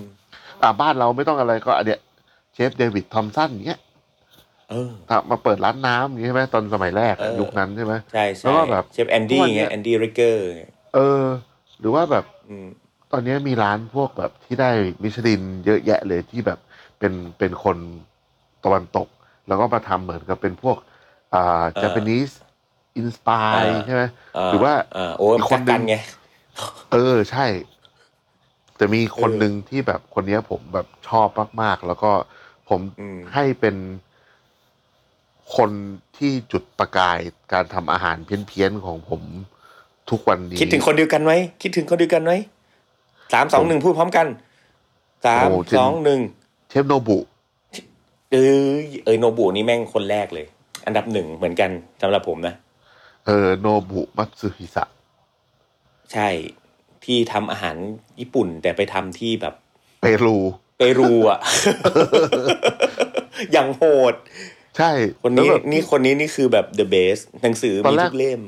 [0.63, 2.01] อ่าบ้านเราไม่ต้องอะไรก็อันเนี้ย
[2.55, 3.81] เชฟเดวิดทอมสันเงี้ย
[4.71, 10.43] เออถ้ามาเปิดร้าน Nahm อย่างงี้ใช่ไหมตอนสมัยแรกอะเออยุคนั้นใช่ไหมใช่ใช่แล้วก็แบบเชฟแอนดี้ทุกวันเนี้ไงยแอนดี้ริกเกอร์
[10.95, 11.25] เออ
[11.81, 12.67] หรือว่าแบบอืม
[13.13, 14.71] ตอนนี้มีร้านพวกแบบที่ได้
[15.03, 16.59] มิชลินเยอะแยะเลยที่แบบ
[17.01, 17.77] เป็นเป็นคน
[18.65, 19.09] ตะวันตก
[19.49, 20.77] แล้วก็มาทำเหมือนกับเป็นพวก
[21.35, 22.35] อ่าเออ j a p a n e s e
[22.97, 24.03] อินสปายเออใช่ไหม
[24.47, 25.97] หรือว่าอ่าโอ้อีกคนกักกันหนึ่งไง
[26.93, 27.47] เออใช่
[28.77, 31.29] แต่มีคนเออหนึ่งที่แบบคนเนี้ยผมแบบชอบ
[31.63, 32.11] มากๆ แล้วก็
[32.69, 33.77] ผมอืมให้เป็น
[35.57, 35.71] คน
[36.17, 37.19] ที่จุดประกาย
[37.53, 39.23] การทำอาหารเพี้ยนๆของผม
[40.11, 41.33] ทุกวันนี้ คิดถึงคนเดียวกันไหม
[41.63, 42.33] คิดถึงคนเดียวกันไหม
[43.33, 44.27] สามสองหนึ่งพูดพร้อมกัน
[45.27, 46.21] สามโอ้จริงสองหนึ่ง
[46.71, 47.19] เชฟโนบุ
[48.33, 48.69] เออ
[49.05, 50.47] เอยโนบุนี่แม่งคนแรกเลย
[50.87, 51.71] อันดับหนึ่งเหมือนกัน
[52.03, 52.55] สำหรับผมนะ
[53.27, 54.85] เออโนบุมัตสึฮิสะ
[56.13, 56.29] ใช่
[57.05, 57.77] ที่ทำอาหาร
[58.21, 59.55] ญี่ปุ่น แต่ไปทำที่แบบ
[60.01, 60.37] เปรู
[60.79, 61.41] เปรูอะ
[63.53, 64.15] อย่างโหด
[64.77, 64.91] ใช่
[65.23, 68.41] คนนี้แล้วแบบ นี่คนนี้นี่คือแบบ the best หนังสือตอนมีแรก ทุกเล่ม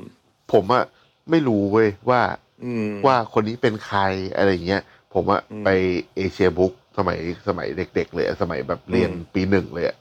[0.53, 0.83] ผมอะ
[1.29, 2.21] ไม่รู้เว้ยว่า
[2.63, 4.01] อืม ว่าคนนี้เป็นใคร
[4.35, 4.83] อะไรอย่างเงี้ย
[5.13, 5.69] ผมอะอืม ไป
[6.15, 9.97] เอเชียบุ๊ก สมัยสมัยเด็ก ๆ เลยอะสมัยแบบเรียนอืมปีหนึ่งเลยอะ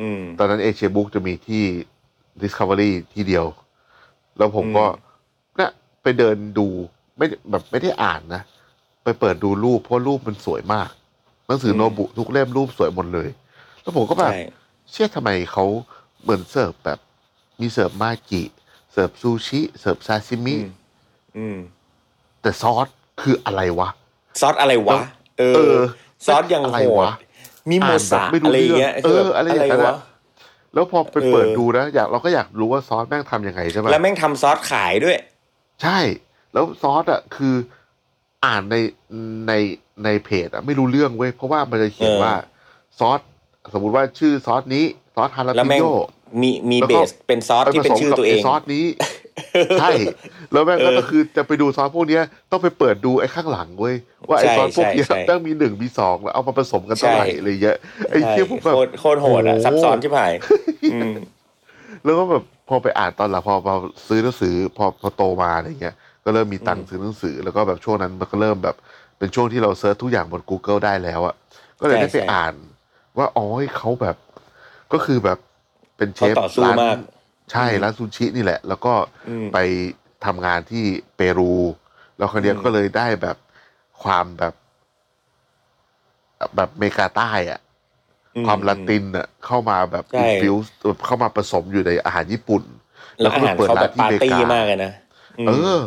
[0.00, 1.64] อืมตอนนั้นเอเชียบุ๊กจะมีที่
[2.42, 3.46] Discovery ที่เดียว
[4.38, 5.12] แล้วผมก็อืม
[5.56, 5.70] เนี่ย
[6.02, 6.66] ไปเดินดู
[7.18, 8.42] ไม่ได้แบบไม่ได้อ่านนะ
[9.04, 10.90] ไปเปิดดูรูปเพราะรูปมันสวยมาก
[11.46, 13.28] หนังสือโนบุทุกเล่มรูปสวยหมดเลย
[13.82, 14.40] แล้วผมก็แบบใช่
[14.90, 15.64] เชื่อทำไมเขา
[16.22, 16.98] เหมือนเสิร์ฟแบบ
[17.60, 18.42] มีเสิร์ฟมากิ
[18.92, 20.68] เสิร์ฟซูชิ เสิร์ฟซาซิมิอืม
[21.38, 21.58] อืม
[22.42, 22.88] แต่ซอส
[23.20, 23.88] คืออะไรวะ
[24.40, 25.00] ซอสอะไรวะ
[25.38, 25.78] เอเอออ
[26.26, 27.12] ซอสยังอะไรโหดวะ
[27.70, 29.96] มีโมซาอ่านแบบไม่รู้อะไรอย่างเงี้ยเรื่องคืแบบเอออะไรอย่างนั้นอะวะ
[30.74, 35.16] แล้วพอไปเออเปิดดูนะอยากเราก็อยากรู้ว่าซอสแม่งทำยังไงใช่ไหมแล้วแม่งทำซอสขายด้วย
[35.82, 35.98] ใช่
[36.52, 37.54] แล้วซอสอะคือ
[38.44, 38.76] อ่านใน
[39.48, 39.52] ใน
[40.04, 42.34] ในเพจอะไม่รู้เรื่องเว้ยเพราะว่ามันจะเขียนเออว่า
[42.98, 43.20] ซอส
[43.74, 45.84] สมมุติว่าชื่อซอสนี้ซอสฮาราแล้วปิแม่งโย
[46.40, 48.84] มีมีแล้วเบก็สเป็นซอสไปที่ผเป็นสมชื่อกับตัวเอไอ้งซอสนี้
[49.80, 49.90] ใช่
[50.52, 53.94] แล้วแม่งก็เออคือจะไปดูซอสพวกเนี้ยต้องไปเปิดดูไอ้ข้างหลังเว้ย
[54.28, 57.76] ว่าไอ้ใช่ซอสพวกเนี้ยใช่ใช่แม่งมีหนึ่งมีสองแล้วเอามาผสมกันเท่าไหร่ใช่อะไรเงี้ย
[58.10, 60.32] ไอ้ใช่เที่ยผมแบบโคตรโคตรโหดอะโอ้โหซับซ้อนชิบหาย
[60.92, 61.12] อืม
[62.04, 63.74] แล้วก็แบบพอไปอ่านตอนหลังพอพอ
[64.08, 65.94] ซื้อหนังสือพอพอโตมาอะไรเงี้ย
[66.24, 68.76] ก็เริ่มมีตังค์อืมซื้อหนังสือ แล้วก็แบบช่วงนั้นมันก็เริ่มแบบ
[69.18, 71.34] เป็นช่วงที่เราเซิร์ชทุกอย่างบน Google ได้แล้วอะ
[71.80, 72.54] ก็เลยได้ไปอ่าน
[73.18, 73.46] ว่าอ๋อ
[73.78, 74.16] เขาแบบ
[74.92, 75.38] ก็คือแบบ
[75.96, 76.96] เป็นเชเขาต่อสู้ร้านมาก
[77.52, 78.94] ใช่ร้านซูชินี่แหละ แล้วก็
[79.28, 79.58] อืมไป
[80.24, 80.84] ทำงานที่
[81.16, 81.52] เปรู
[82.16, 83.36] แล้วคนเนี้ยอืมก็เลยได้แบบ
[84.02, 84.54] ความแบบ
[86.56, 87.60] แบบเมกาใต้อะ
[88.36, 90.72] อืมความละตินอะเข้ามาแบบใช่ infuse
[91.06, 92.62] เข้ามาผสมอยู่ในอาหารญี่ปุ่น
[93.20, 95.78] แล้วอาหารเขาแบบปาร์ตี้มากเลยนะเออ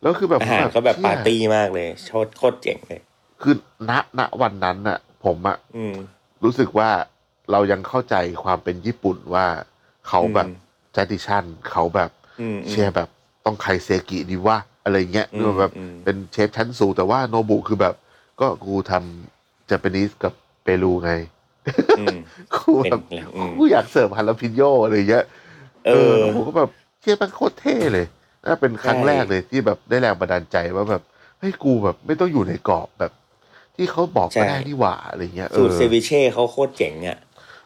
[0.00, 3.00] แล้วคือแบบอาหารเขาแบบเชี่ยปาร์ตี้มากเลยโคตรโคตรเจ๋งเลย
[3.42, 3.54] คือ
[3.90, 5.94] ณณวันนั้นน่ะผมอะอืม
[6.44, 6.90] รู้สึกว่า
[7.50, 9.46] เรายังเข้าใจความเป็นญี่ปุ่นว่า
[10.08, 10.48] เขาแบบ
[10.96, 13.08] อืม j a ดิชันเขาแบบอืมเชียร์แบบ
[13.44, 17.94] ต้องไคเซกิดีว่าอะไรเงี้ยอืมหรือว่าแบบอืมเป็นเชฟชั้นสูงแต่ว่าโนบุคือแบบ
[18.40, 20.32] ก็กูทำญี่ปุ่นกับ
[20.64, 21.12] เปรูไง
[22.00, 22.18] อืม
[22.54, 25.24] กูแบบเป็นเลยอืมกูอยากเสิร์ฟฮาลาพิโยอะไรเงี้ย
[25.86, 28.06] เออแล้วผมก็แบบเชี่ยมันโคตรเท่เลย
[28.44, 31.02] น่าเป็นครั้งใช่แรกเลยที่แบบได้แรงบันดาลใจว่าแบบ
[31.38, 33.12] เฮ้ยกูแบบไม่ต้องอยู่ในกรอบแบบ
[33.76, 37.18] ที่เขาบอกก็ได้นี่หว่าอะไรเงี้ยเอสูตอรเซวิเช่เขาโคตรเจ๋งอะ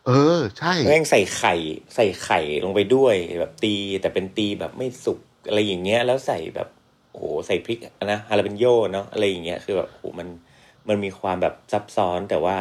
[0.06, 1.54] เออ ใช่แม่งใส่ไข่
[1.94, 6.68] ใส่ไข่ลงไปด้วยแบบตี แต่เป็นตีแบบไม่สุกอะไรอย่างเงี้ย แล้วใส่แบบ
[7.10, 10.28] โอ้โหใส่พริกนะฮาลาเปนโยเนาะอะไรอย่างเงี้ยคือแบบโอ้โหมัน
[10.88, 12.56] มันมีความแบบซับซ้อนแต่ว่า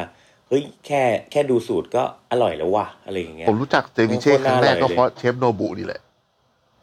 [0.48, 6.00] เฮ้ยแค่แค่ดูสูตรก็อร่อยแล้วว่ะอะไรอย่างเงี้ยผมรู้จักเซวิเช่โคตรครั้งแรกน่าอร่อยก็เลยเพราะเชฟโนบุนี่แหละ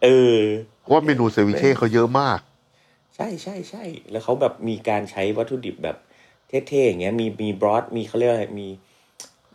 [0.03, 0.39] เออ
[0.79, 2.39] เพราะว่าเมนูเซวิเช่เขาเยอะมาก
[3.15, 5.97] ใช่ใช่ใช่แล้วเขาแบบมีการใช้วัตถุดิบแบบ
[6.67, 8.69] เท่ๆอย่างเงี้ยมีมี broth มีเขาเรียกอะไรมี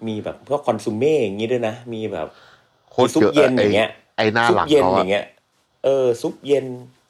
[0.06, 2.28] มีแบบพวก consommé อย่างงี้ด้วยนะ มีแบบ
[2.90, 5.24] โคตรซุปเย็นเยอะไอ้อย่างเงี้ยไอ้หน้าซุปหลังเย็นเขาออะย่างเงี้ย
[5.84, 6.66] เออ ซุปเย็น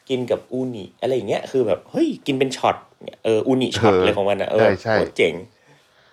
[0.09, 2.77] กินกับอูนิอะไรอย่างเงี้ยคือแบบเฮ้ยกินเป็นช็อต
[3.25, 5.35] เอออูนิช็อตอะไรของมันอะเออใช่ใช่โคตรเจ๋ง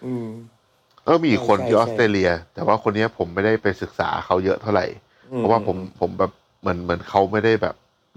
[0.05, 0.27] อืม
[1.05, 4.85] เออมีอีกคนใช่ที่ใช่ออสเตรเลีย แต่ว่าคนเนี้ยผมไม่ได้ไปศึกษาเขาเยอะเท่าไหร่
[5.31, 7.75] อืมเพราะว่าผมผมแบบเหมือนเหมือนเขาไม่ได้แบบ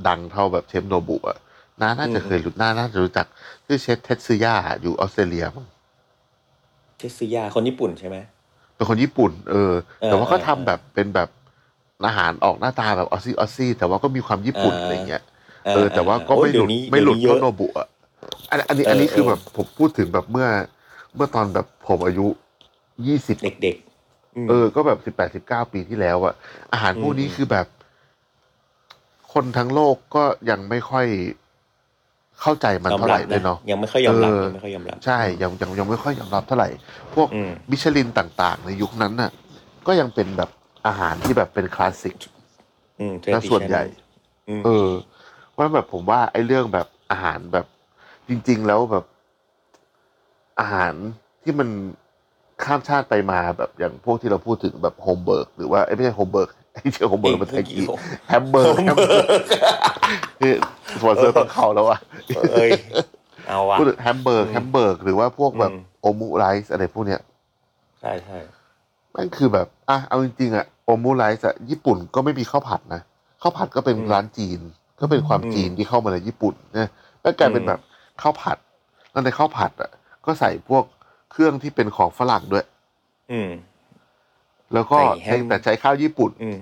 [0.09, 1.39] ดังเท่าแบบเชฟโนบุอะ
[1.81, 3.27] น่าน่าจะอืมเคยรู้น่าน่าจะรู้จัก
[3.67, 5.67] ชื่อเชฟเทตสึยะอยู่ออสเตรเลียมั้ง
[6.99, 8.17] เทตสึยะคนญี่ปุ่นใช่ไหม
[8.79, 11.29] เป็นคนญี่ปุ่น เออเออแต่ว่าก็เออทำแบบเป็นแบบ
[12.07, 15.23] อาหารออกหน้าตาแบบ Aussie Aussie แต่ว่าก็มีความญี่ปุ่นเออออะไรเงี้ย
[15.75, 17.87] เออ แต่ว่าก็โอ้ยไม่หลุดเดี๋ยวนี้ไม่หลุดเดี๋ยวนี้เยอะเท่าโนบุอะ
[18.51, 20.49] อันอันนี้เอออันนี้คือเออแบบผมพูดถึงแบบเมื่อ
[21.15, 22.27] เมื่อตอนแบบผมอายุ
[23.07, 26.35] ยี่สิบเด็กๆมเออ ก็แบบสิบแปดสิบเก้าปีที่แล้วอะ
[26.73, 27.67] อาหารพวกนี้อืมคือแบบ
[29.33, 31.07] คนทั้งโลกก็ยังไม่ค่อย
[32.43, 36.69] เข้าใจมันยอมเท่าไหรัร่บเลยเนาะยังไม่ค่อยยอมรับเออยังไม่ค่อยยอมรับใช่ยังยังยังไม่ค่อยยอมรับเท่าไหร่
[37.15, 39.31] พวกอืมมิชลินต่าง ๆ ในยุคนั้นน่ะ
[39.87, 40.51] ก็ยังเป็นแบบ
[40.87, 42.17] อาหารที่แบบเป็นคลาสสิก
[43.01, 43.83] อืมและส่วนใหญ่
[44.49, 44.91] อืมเออ
[45.57, 47.67] ว่าแบบผมว่าไอ้เรื่องแบบอาหารแบบ
[48.29, 49.05] จริง ๆ แล้วแบบ
[50.61, 50.93] อาหาร
[51.43, 51.69] ที่มัน
[52.65, 56.58] ข้ามชาติไปมาแบบอย่างพวกที่เราพูดถึงแบบโฮมเบิร์กหรือว่าเอ้ยไม่ใช่โฮมเบิร์กไอ้
[56.93, 57.77] เชื่อโฮมเบิร์กเป็นไทยกี
[58.29, 59.27] แฮมเบอร์กแฮมเบอร์ก
[60.43, 60.55] นี่
[61.01, 61.99] สปอนเซอร์ต้องเข้าแล้วอะ
[62.53, 62.71] เอ้ย
[63.49, 67.21] เอาว่ะพูดถึงแฮมเบอร์กอืมแฮมเบอร์กหรือว่าพวกแบบอืมโอมูไรซ์อะไรพวกเนี้ย
[68.01, 68.39] ใช่ใช่
[69.17, 73.03] มันคือแบบอะเอาจริงๆอะโอมูไรซ์อะญี่ปุ่นก็ไม่มีข้าวผัดนะ
[73.43, 74.61] ข้าวผัดก็เป็นร้านจีน
[75.01, 76.89] ก็เป็นความจีนที่เข้ามาในญี่ปุ่นนะ
[77.23, 77.81] แล้วกลายเป็นแบบ
[78.21, 78.59] ข้าวผัด
[79.13, 79.91] แล้วในข้าวผัดอะ
[80.25, 80.85] ก็ใส่พวก
[81.33, 82.65] เครื่องที่เป็นของฝรั่งด้วย
[83.33, 83.51] อืม
[84.75, 86.59] แล้วก็ใส่แฮมแต่ใช้ข้าวญี่ปุ่นอืมอืมอืม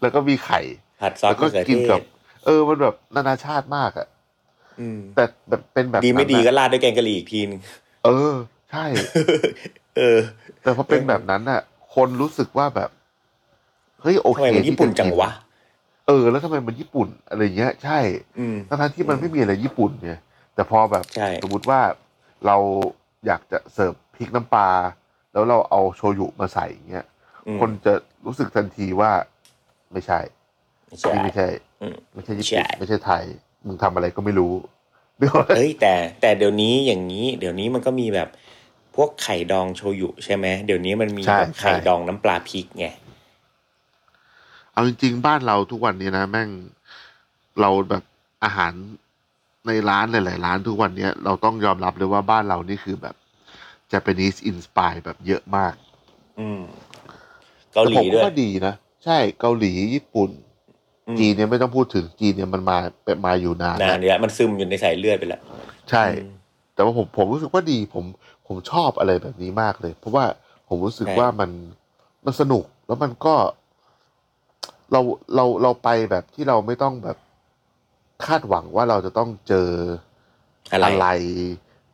[0.00, 0.60] แล้วก็มีไข่
[1.00, 2.02] ผัดซอสแล้วก็มะเขือกินเทกับศ
[2.46, 4.06] เออมันแบบนานาชาติมากอะ
[4.80, 7.60] อืมแต่แบบเป็นแบบดีไม่ดีนั้นก็อะราดด้วยแกงกะหรี่อีกทีนึง
[8.04, 8.34] เออ
[8.70, 8.84] ใช่
[9.96, 10.18] เออ
[10.62, 11.60] แต่พอเป็นแบบนั้นอะ
[11.94, 12.90] คนรู้สึกว่าแบบ
[14.02, 15.30] เฮ้ยโอทำเคไมมันญี่ปุ่นที่ะจังวะ
[16.06, 17.98] เออ แล้วทำไมมันญี่ปุ่นอะไรเงี้ย ใช่
[18.38, 20.20] อืมทั้งๆที่มันไม่มีอะไรญี่ปุ่นเนี่ย
[20.54, 21.80] แต่พอแบบใช่สมมติว่า
[22.46, 22.56] เรา
[23.26, 24.68] อยากจะเสิร์ฟพริกน้ำปลา
[25.32, 27.19] แล้วเราเอาโชยุมาใส่เงี้ยอืม
[27.60, 27.94] คนจะ
[28.26, 29.12] รู้สึกทันทีว่า
[29.92, 30.20] ไม่ใช่
[31.02, 31.48] ใช่นี่ไม่ใช่
[31.80, 33.24] อืมไม่ใช่ญี่ใช่ปุ่นไม่ใช่ไทย
[33.66, 34.54] มึงทำอะไรก็ไม่รู้
[35.18, 38.28] เดี๋ยวเอ้ยแต่แต่เดี๋ยวนี้อย่างนี้ เดี๋ยวนี้มันก็มีแบบ
[38.96, 42.86] พวกไข่ดองโชยุใช่ไหมเดี๋ยวนี้มันมีใช่แบบไข่ใช่ดองน้ำปลาพริกไง
[44.72, 46.50] เอาจริงๆบ้านเราทุกวันนี้นะแม่ง
[47.60, 48.04] เราแบบ
[48.44, 48.72] อาหาร
[49.66, 53.14] ในร้านหลายๆร้านทุกวันเนี้ยเราต้องยอมรับเลยว่าบ้านเรานี่คือแบบ
[53.92, 55.74] Japanese inspire แบบเยอะมาก
[56.38, 56.60] อืม
[57.74, 60.30] เกาหลีแต่ผมด้วยก็ดีนะ ใช่เกาหลีญี่ปุ่น
[61.08, 65.40] อืมจีนเนี่ยไม่ต้องพูดถึงจีนเนี่ยมันมาเป็นมาอยู่นานนานแล้วเนี่ยมันซึมอยู่ในสายเลือดไปแล้ว
[65.90, 66.04] ใช่
[66.74, 68.04] แต่ว่าผมผมรู้สึกว่าดี ผม
[68.46, 70.24] ผมชอบอะไรแบบนี้มากเลย เพราะว่า
[70.68, 71.50] ผมรู้สึกใช่ว่ามัน
[72.24, 73.34] มันสนุกแล้วมันก็
[74.92, 75.00] เรา
[75.34, 77.16] เราเราไปแบบที่เราไม่ต้องแบบ
[78.26, 79.68] คาดหวังว่าเราจะต้องเจอ
[80.72, 81.06] อะไรอะไร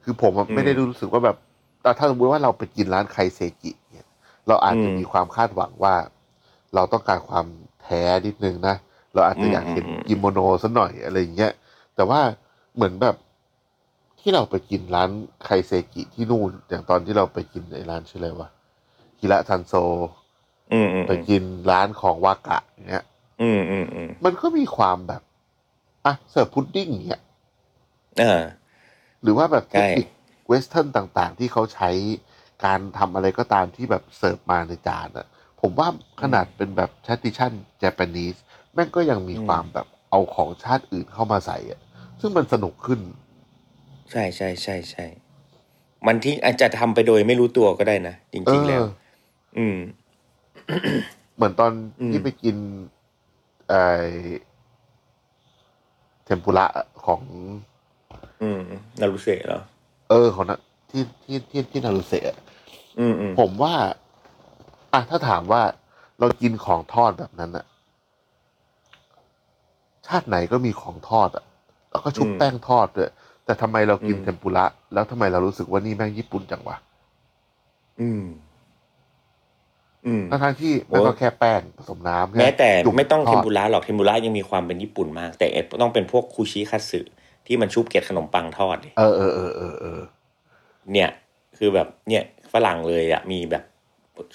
[0.02, 1.36] คือผมอะอืมไม่ได้รู้สึกว่าแบบ
[1.82, 3.70] แต่ถ้าสมมติว่าเราไปกินร้านไคเซกิ
[4.46, 5.94] เนี่ยเราอาจจะอืมมีความคาดหวังว่า
[6.74, 7.46] เราต้องการความ
[7.82, 8.76] แท้นิดนึงนะ
[9.14, 11.52] เราอาจจะอยากเห็นอืมอืมกิโมโนสักหน่อยอะไรอย่างเงี้ย
[11.94, 12.20] แต่ว่า
[12.74, 13.16] เหมือนแบบ
[14.20, 15.11] ที่เราไปกินร้าน
[15.44, 18.48] ไคเซกิที่นู่นอย่างตอนที่เราไปกินในร้านชื่ออะไรวะ
[19.20, 19.74] ฮิระทันโซ
[20.72, 23.04] อืมอืมไปกินร้านของวากะอย่างเงี้ย
[23.42, 25.22] อืมอืมอืมมันก็มีความแบบ
[26.06, 27.22] อะเสิร์ฟพุดดิ้งอย่างเงี้ย
[28.22, 28.42] อ่า
[29.22, 30.06] หรือว่าแบบใช่ technique
[30.48, 31.90] western ต่าง ๆ ที่เขาใช้
[32.64, 35.26] การทำอะไรก็ตามที่แบบเสิร์ฟมาในจานอะ
[35.60, 35.88] ผมว่า
[36.22, 38.38] ขนาดเป็นแบบ tradition Japanese
[38.74, 41.80] แม่งก็ยังมีความแบบเอาของชาติอื่นเข้ามาใส่อะ
[42.20, 43.00] ซึ่งมันสนุกขึ้น
[44.10, 45.06] ใช่ใช่ใช่ใช่
[46.06, 48.84] มันที่อาจจะทำไปโดยไม่รู้ตัวก็ได้นะจเอริงๆอแล้ว
[49.58, 49.76] อืม
[51.36, 52.56] เหมือนตอนอืมที่ไปกิน
[53.68, 53.82] ไอ้
[56.24, 56.66] เทมปุระ
[57.06, 57.22] ของ
[58.42, 58.62] อืม
[59.00, 59.60] นารุเซะเหรอ
[60.10, 60.58] เออ ของนะ
[60.90, 62.36] ที่ที่ที่ที่นารุเซะ
[62.98, 63.74] อืมอืมผมว่า
[64.92, 65.62] อะถ้าถามว่า
[66.18, 67.64] เรากินของทอดแบบนั้นอะ
[70.06, 71.44] ชาติไหนก็มีของทอดอะ
[71.90, 73.11] แล้วก็ชุบแป้งทอดด้วย
[73.44, 76.76] แต่ทำไมเรากินเทมปุระแล้วทำไมเรารู้สึกว่านี่แม่งญี่ปุ่นจังวะ
[78.00, 78.24] อืม
[80.06, 85.46] อืมทั้งๆที่มันก็แค่แป้งผสมน้ำแม้แต่จุ่ไม่ต้องทเทอมดปุระหรอกเทมปุระยังมีความเป็นญี่ปุ่นมาก แต่
[85.82, 87.00] ต้องเป็นพวกคูชิคัตสึ
[87.46, 90.00] ที่มันชุบเกล็ดขนมปังทอดดิเออเออเออเออเออ
[90.92, 91.11] เนี่ย
[91.59, 93.64] คือแบบเนี่ย ฝรั่งเลยอะมีแบบ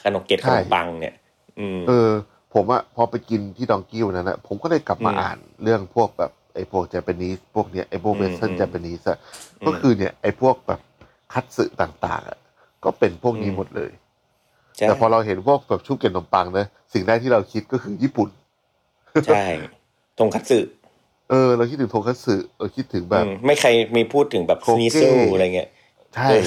[0.03, 1.15] ขนมเกล็ดใช่ขนมปังเนี่ย
[1.59, 2.09] อืมเออ
[2.53, 9.17] ผมอะพอไปกินที่ดองกี้วันนั้นอะผมก็เลยกลับมาอืมอ่านเรื่องพวกแบบไอ้พวก Japanese พวกเนี้ยไอ้พวกอืมเวสเทิร์นอืม Japanese อะ
[9.61, 10.79] อืมก็คือเนี่ยไอ้พวกแบบ
[11.33, 12.37] คัตสึต่างๆอะ
[12.83, 13.91] ก็เป็นพวกนี้อืมหมดเลย
[14.77, 18.29] ใช่แต่พอเราเห็นพวกแบบชุบเกล็ดขนมปังนะสิ่งแรกที่เราคิดก็คือญี่ปุ่น
[19.25, 19.43] ใช่
[20.19, 20.59] ทงคัตสึ
[21.29, 25.69] เออ เราคิดถึงโทคัตสึเราคิดถึงแบบอืมไม่ใครมีพูดถึงแบบโคสเก้นิโซอะไรเงี้ย
[26.15, 26.45] ใช่เออ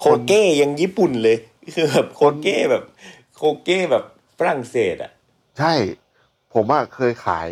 [0.00, 1.36] โคเก้ยังญี่ปุ่นเลย
[1.74, 2.84] คือแบบโคเก้แบบ
[3.36, 4.04] โคเก้แบบ
[4.38, 5.10] ฝรั่งเศสอะ
[5.58, 5.72] ใช่
[6.54, 7.48] ผมอะเคยขาย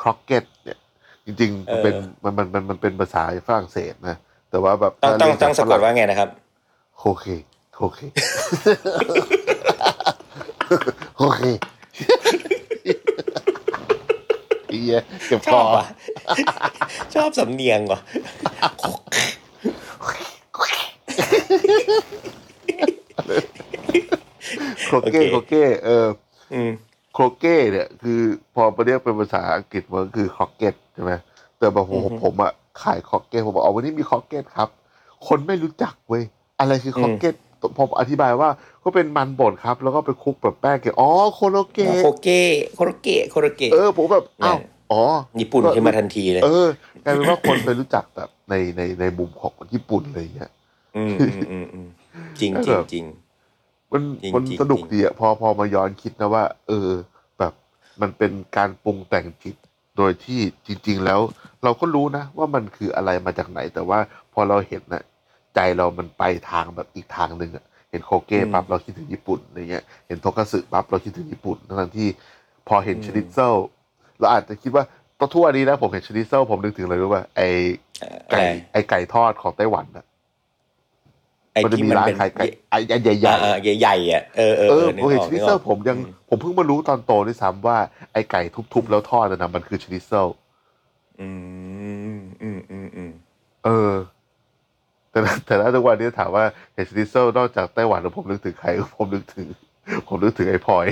[0.00, 0.78] ครอกเก็ตเนี่ย
[1.24, 4.16] จริงๆมันเป็นเออมันมันมันมันเป็นภาษาฝรั่งเศสนะ
[4.50, 6.28] แต่ว่าแบบต้องต้องถ้าเรียต้องจสะกดฝรั่ว่าไงนะครับ
[6.98, 7.26] โคเค
[7.74, 8.00] โคเค
[11.16, 11.42] โคเค
[14.68, 15.86] เฮียเก็บชคออบอะ
[17.14, 18.00] ชอบสำเนียงว่ะ
[24.84, 26.06] โครเก้โอเคโครเก้เออ
[26.54, 26.70] อืม
[27.12, 28.20] โครเก้เนี่ยคือ
[28.54, 31.12] พอมาเรียกเป็นภาษาอังกฤษมันก็คือคอกเก็ตใช่ไหม
[31.58, 34.68] แต่แบบผมอือฮึผมอะขาย croquette ผมบอกอ๋อวันนี้มี croquette ครับ
[35.28, 36.22] คนไม่รู้จักเว้ย
[36.60, 37.34] อะไรคือ croquette
[37.78, 38.48] ผมอธิบายว่า
[38.82, 42.42] ก็เป็นมันบดครับ แล้วก็ไปคลุกแบบแป้งเกล็ดอ๋อโคโรเกะโคโรเกะ
[42.74, 45.02] โคโรเกะโคโรเกะเออผมแบบอ้าวนั่นอ๋อ
[45.40, 46.68] ญี่ปุ่นขึ้นมาทันทีเลยเออ
[47.04, 50.50] กลายเป็นว่าคนไปรู้จักแบบในในในมุมของญี่ปุ่นอะไรอย่างเงี้ย
[50.96, 51.88] อืมอืมอืมอืม
[52.40, 53.04] จริงจริงจริง
[53.92, 56.88] มันจริงมันจริงสนุกจริง ดีอะพอพอมาย้อนคิดนะว่า เออ
[57.38, 57.52] แบบ
[58.00, 59.56] มันเป็นการปรุงแต่งจิต
[59.96, 61.20] โดยที่จริง ๆ แล้ว
[61.64, 63.98] เราก็รู้นะ ว่ามันคืออะไรมาจากไหน แต่ว่า
[64.32, 65.02] พอเราเห็นนะ
[65.54, 72.08] ใจเรามันไปทางแบบอีกทางหนึ่งอะเห็นโคเก้ปั๊บเราคิดถึงญี่ปุ่นอะไรเงี้ยเห็นโทคัตสึปั๊บเราคิดถึงญี่ปุ่นทั้งๆที่
[72.68, 73.54] พอเห็นชนิดเซล
[74.18, 74.84] เราอาจจะคิดว่า
[75.18, 77.40] ตอนทั่วนี้นะผมเห็นชนิดเซลผมนึกถึงอะไรรู้ป่ะไอ
[78.02, 80.04] อะไก่ไรไอไก่ทอดของไต้หวันอะ
[81.54, 87.78] ไอ้มันจะที่มีมันร้านเป็นขายไก่ไอ้อันใหญ่ๆอ่าๆใหญ่ๆอะเออเออเอเอออนึผมกเห็นออกชนินึดกอเซอลกผมยังอืมผมเพิ่งมารู้ตอนโตด้วยซ้ำว่า
[88.12, 88.42] ไอไก่
[88.74, 90.28] ทุบๆแล้วทอดนะมันคือชนิดเซล
[91.20, 91.28] อื
[92.18, 93.12] มอืมอืมอืม
[93.64, 93.92] เออ
[95.10, 99.46] แต่ละแต่ละทุกวันนี้ถามว่าเห็นชนิดเซลนอกจากไต้หวันแล้วผมนึกถึงใครผมนึกถึง
[100.08, 100.86] ผมนึกถึงไอ้พลอย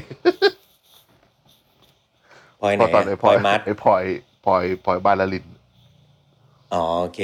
[2.61, 4.05] พลอยไหพนอตอนอะไอ้พพลลออยยมัดไอ้พลอย
[4.45, 5.47] พลอยพลอยบ้านละลิน
[6.75, 7.21] อ๋อโอเค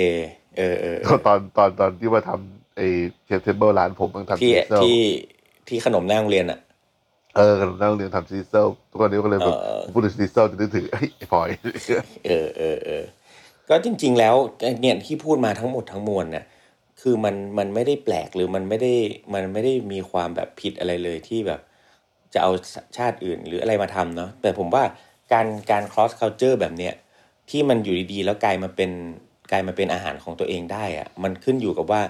[0.57, 2.89] เออเออเอตออนตอนตอนตอนที่มาทำ ไอ้
[3.25, 5.01] chef table ร้านผมต้องทำชที่ที่
[5.69, 6.59] ที่ขนมหน้าโรงเรียนอะ
[7.37, 11.49] เออกันนั่งเรียนทำ schnitzel ทุกวันนี้ก็เลยแบบเออ พูดถึง schnitzel จะนึกถึงเฮ้ยไอ้พลอย
[12.27, 13.05] เออเออเออ
[13.69, 14.35] ก็จริง ๆ แล้ว
[14.81, 16.45] เนี่ยที่พูดมาทั้งหมดทั้งมวลเนี่ย
[17.01, 18.93] คือมันมันไม่ได้แปลกหรือมันไม่ได้
[19.35, 21.61] มันไม่ได้มีความแบบผิดอะไรเลยที่แบบ
[22.35, 22.53] จะเอา
[22.97, 24.85] ชาติอื่นหรืออะไรมาทำเนาะแต่ผมว่า
[25.33, 26.95] การการ cross culture แบบเนี้ย
[27.51, 28.91] ที่มันอยู่ดีๆ แล้วกลายมาเป็น
[29.51, 32.03] กลายมาเป็นอาหารของตัวเองได้อะมันขึ้นอยู่กับว่า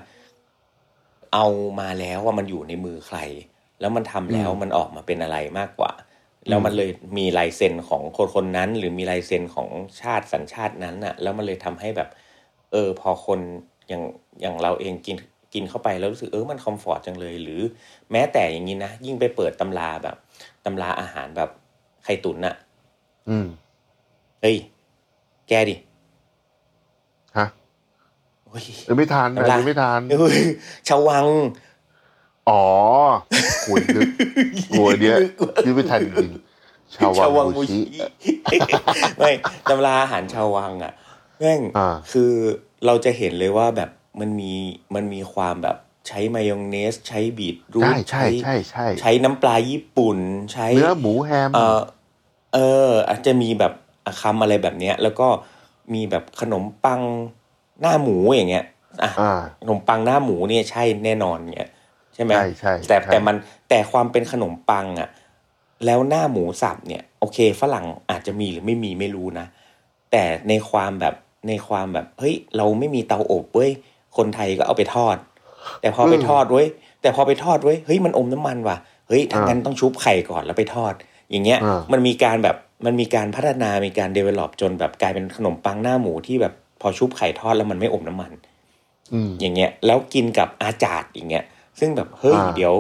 [1.35, 1.47] เอา
[1.81, 3.19] มาแล้วว่ามันอยู่ในมือใคร
[3.81, 5.93] แล้วมันทำแล้วมันออกมาเป็นอะไรมากกว่า
[6.49, 9.69] แล้วมันเลยมีลายเซ็นของคนคนนั้น หรือมีลายเซ็นของ
[10.01, 12.09] ชาติสัญชาตินั้นน่ะ แล้วมันเลยทำให้แบบ
[12.73, 13.41] เออ พอคน
[13.88, 14.03] อย่าง
[14.41, 15.17] อย่างเราเองกิน
[15.55, 17.61] กินเข้าไปแล้วรู้สึกเออมันคอมฟอร์ตจังเลย หรือ
[18.12, 20.17] แม้แต่อย่างนี้นะยิ่งไปเปิดตำราแบบ
[20.64, 21.51] ตำราอาหารแบบ
[22.05, 22.55] ไข่ตุ๋นน่ะ
[23.29, 23.47] อืม
[24.41, 24.57] เฮ้ย
[25.49, 25.88] แกดิฮะ
[28.48, 30.38] โอ้ยยังไม่ทานน้ำลายยังไม่ทานเอ้ย
[30.88, 31.26] ชาววัง
[32.48, 32.64] อ๋อ
[33.66, 34.08] คุยนึก
[34.70, 35.16] กลัวเนี้ย
[35.64, 37.80] คิดไม่ทันจริงๆชาวชาววัวังงบูบูชิ
[38.50, 38.61] ชิ
[39.18, 39.30] ไม่
[39.68, 40.92] ตำราอาหารชาววังอะ
[41.38, 42.32] แม่งอ่าคือ
[42.87, 44.52] เราจะเห็นเลยว่าแบบมันมี
[44.94, 45.76] มันมีความแบบ
[46.08, 50.18] ใช้มายองเนส ใช้บีทรูใช่ทใช่ใช่ใช่ใช้น้ำปลาญี่ปุ่น
[50.52, 51.80] ใช้เนื้อหมูแฮม เออ
[52.54, 52.58] เอ
[52.88, 53.72] ออาจจะมีแบบ
[54.20, 55.28] คำอะไรแบบเนี้ย แล้วก็
[55.94, 57.02] มีแบบขนมปัง
[57.81, 58.64] หน้าหมูอย่างเงี้ย
[59.03, 61.71] อะอ่าขนมปังหน้าหมูเนี่ยใช่แน่นอนเงี้ย
[62.14, 63.37] ใช่ไหมใช่ใช่แต่ใช่แต่มัน
[63.69, 65.09] แต่ความเป็นขนมปังอะ
[65.87, 69.47] แล้วหน้าหมูสับเนี่ย โอเค ฝรั่งอาจจะมีหรือไม่มีไม่รู้นะ
[70.12, 71.14] แต่ในความแบบ
[71.49, 73.71] ในความแบบเฮ้ยเราไม่มีเตาอบเว้ย
[74.17, 75.17] คนไทยก็เอาไปทอด
[75.81, 76.67] แต่พอไปทอดเว้ย
[77.03, 78.77] แต่พอไปทอดเว้ยเฮ้ยมันอมน้ำมันว่ะ
[79.09, 80.95] เฮ้ยทั้างนั้นต้องชุบไข่ก่อนแล้วไปทอด
[81.31, 88.33] อย่างเงี้ยอ่ามันมีการแบบมันมีการพัฒนามีการ develop จนแบบกลายเป็นขนมปังหน้าหมูที่แบบ พอชุบไข่ทอดแล้วมันไม่อมน้ำมัน
[89.12, 91.45] อืมอย่างเงี้ย แล้วกินกับอาจาดอย่างเงี้ย
[91.79, 92.75] ซึ่งแบบเฮ้ยอ่าเดี๋ยว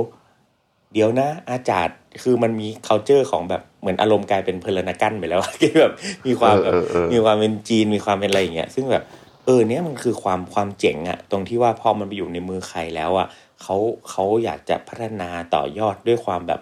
[0.92, 1.88] เดี๋ยวนะ อาจาด
[2.22, 5.92] คือมันมี culture ของแบบเหมือนอารมณ์กลายเป็นเพลนากันไปแล้วที่แบบ
[6.26, 9.04] มีความแบบเออเออเออมีความเป็นจีนมีความเป็นอะไรอย่างเงี้ยซึ่งแบบ
[9.46, 13.26] เออเนี้ยมันคือความความเจ๋งอะตรงที่ว่าพอมันไปอยู่ในมือใครแล้วอะ
[13.62, 13.76] เขา
[14.10, 16.60] เขาอยากจะพัฒนาต่อยอดด้วยความแบบ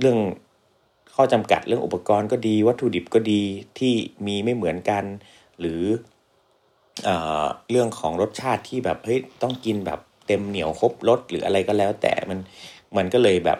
[0.00, 0.18] เรื่อง
[1.14, 3.42] ข้อจำกัดเรื่องอุปกรณ์ก็ดีวัตถุดิบก็ดี
[3.78, 3.92] ที่
[4.26, 5.04] มีไม่เหมือนกัน
[5.60, 5.82] หรือ
[7.04, 12.38] เอ่อเรื่องของรสชาติที่แบบเฮ้ยต้องกินแบบเต็มเหนียวครบรสหรืออะไรก็แล้ว แต่มัน
[12.96, 13.58] มันก็เลยแบบ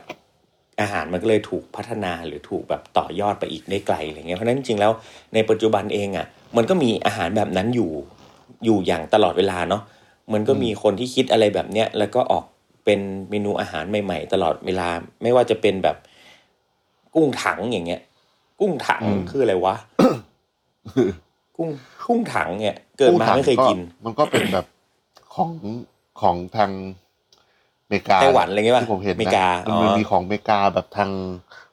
[0.80, 4.92] อาหารมันก็เลยถูกพัฒนาหรือถูกแบบต่อยอดไปอีกได้ไกลอะไรเงี้ยเพราะฉะนั้นจริงๆแล้ว
[5.34, 6.26] ในปัจจุบันเองอะ
[6.56, 7.90] มันก็มีอาหารแบบนั้นอยู่
[8.64, 9.82] อยู่อย่างตลอดเวลาเนาะ
[10.32, 12.44] มันก็มีคนที่คิดอะไรแบบเนี้ยแล้วก็ออก
[12.84, 14.88] เป็นเมนูอาหารใหม่ ๆ ตลอดเวลา
[15.22, 15.96] ไม่ว่าจะเป็นแบบ
[17.14, 18.00] กุ้งถังอย่างเงี้ย
[18.60, 19.74] กุ้งถังอืมคืออะไรวะ
[21.58, 21.70] กุ้ง
[22.08, 24.66] กุ้งถังเนี่ย เกิดมาไม่เคยกิน มันก็เป็นแบบ
[25.34, 25.50] ของ
[26.20, 26.70] ของทาง
[27.84, 31.10] อเมริกาไต้หวันอะไรเงี้ยป่ะที่ผมเห็นอเมนะริกามันอ๋อมันมีของอเมริกาแบบทาง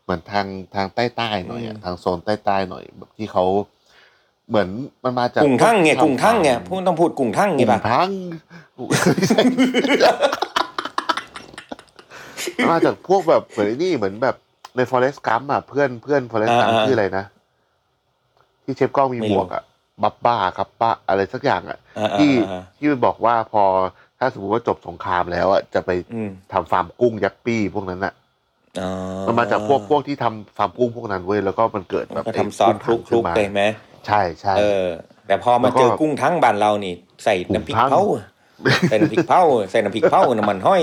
[0.04, 3.46] เหมือนทางทางใต้ใต้ๆหน่อยอะอืมทางโซนใต้ใต้ๆหน่อย แบบที่เขา
[4.50, 4.70] เหมือน
[5.04, 8.10] มันมาจากกุ้งทั้งเนี่ยกุ้งทั้งเนี่ยทพูดต้องพูดกุ้งทั้งกุ้ไงงป่ะทั้ง
[12.58, 14.36] มันมาจากพวกแบบเหมือนไอ้นี่เหมือนแบบ
[14.76, 17.26] ใน Forest Gump อะเพื่อนเพื่อน Forest อ่า Gump อ่าชื่ออะไรนะ
[18.64, 19.64] ที่เชฟกล้องมีไม่หมรู้วกอะ
[20.04, 23.64] บับบ้าครับป้าอะไรสักอย่างอะอ่าที่อ่าที่มันบอกว่าพอ
[24.20, 28.14] ถ้าสมมติว่าจบสงครามแล้วอะจะไปอืมทำฟาร์มกุ้งยักษ์ปี้พวกนั้นอะ
[28.82, 28.90] อ๋อ
[29.28, 33.62] มันมาจากพวกพวกที่ทำฟาร์มกุ้งพวกนั้นเว้ยแล้วก็มันเกิดแบบก็ทำซอสคลุกคลุกๆไปไหม
[34.08, 34.88] ใช่ใช่เออ
[35.28, 36.94] แต่พอมาเจอกุ้งทั้งบ้านเรานี่
[37.24, 38.02] ใส่น้ำพริกเผา
[38.90, 39.42] ใส่น้ำพริกเผา
[39.72, 40.82] ใส่น้ำพริกเผาน้ำมันห้อย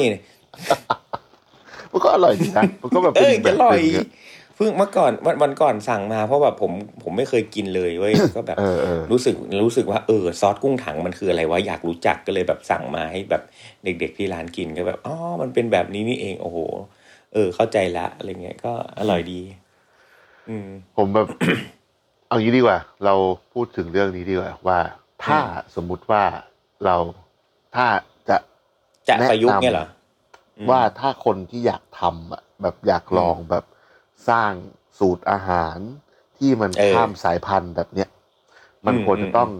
[1.92, 3.64] มันก็อร่อยดีนะมันก็แบบเอ้ยเป็นอแบ
[4.04, 4.06] บ
[4.62, 9.34] ร่อยหนึ่งอะเพิ่งเมื่อก่อนวันวันก่อนสั่งมา เพราะแบบผมผมไม่เคยกินเลยเว้ยก็แบบเออเออรู้สึก
[9.64, 13.42] รู้สึกว่าเออซอสกุ้งถังมันคืออะไรวะอยากรู้จักก็เลยแบบสั่งมาให้แบบ
[13.84, 16.58] เด็ก ๆที่ร้านกินก็แบบอ๋อมันเป็นแบบนี้นี่เองโอ้โห
[17.34, 19.40] เออ เข้าใจละอะไรเงี้ยก็อร่อยดี
[20.48, 21.28] อืม ผมแบบ
[22.28, 23.14] เอางี้ดีกว่า เรา
[23.52, 24.78] พูดถึงเรื่องนี้ดีกว่าว่า
[25.24, 25.38] ถ้า
[25.74, 26.22] สมมุติว่า
[26.84, 26.96] เรา
[27.74, 27.86] ถ้า
[28.28, 28.36] จะ
[29.08, 29.86] จะแนะนำประยุกต์เนี่ยเหรอ
[30.58, 33.64] อืมว่าถ้าคนที่อยากทำอะแบบอยากลองแบบ
[34.28, 34.52] สร้าง
[34.98, 35.76] สูตรอาหาร
[36.38, 38.08] ที่มันเออข้ามสายพันธุ์แบบเนี้ย
[38.86, 39.50] มันอืมควรจะอืมต้อง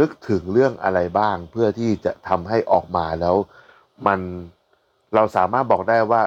[0.00, 3.36] นึกถึงเรื่องอะไรบ้าง เพื่อที่จะทำให้ออกมาแล้ว
[4.06, 4.20] มัน
[5.14, 6.22] เราสามารถบอกได้ว่า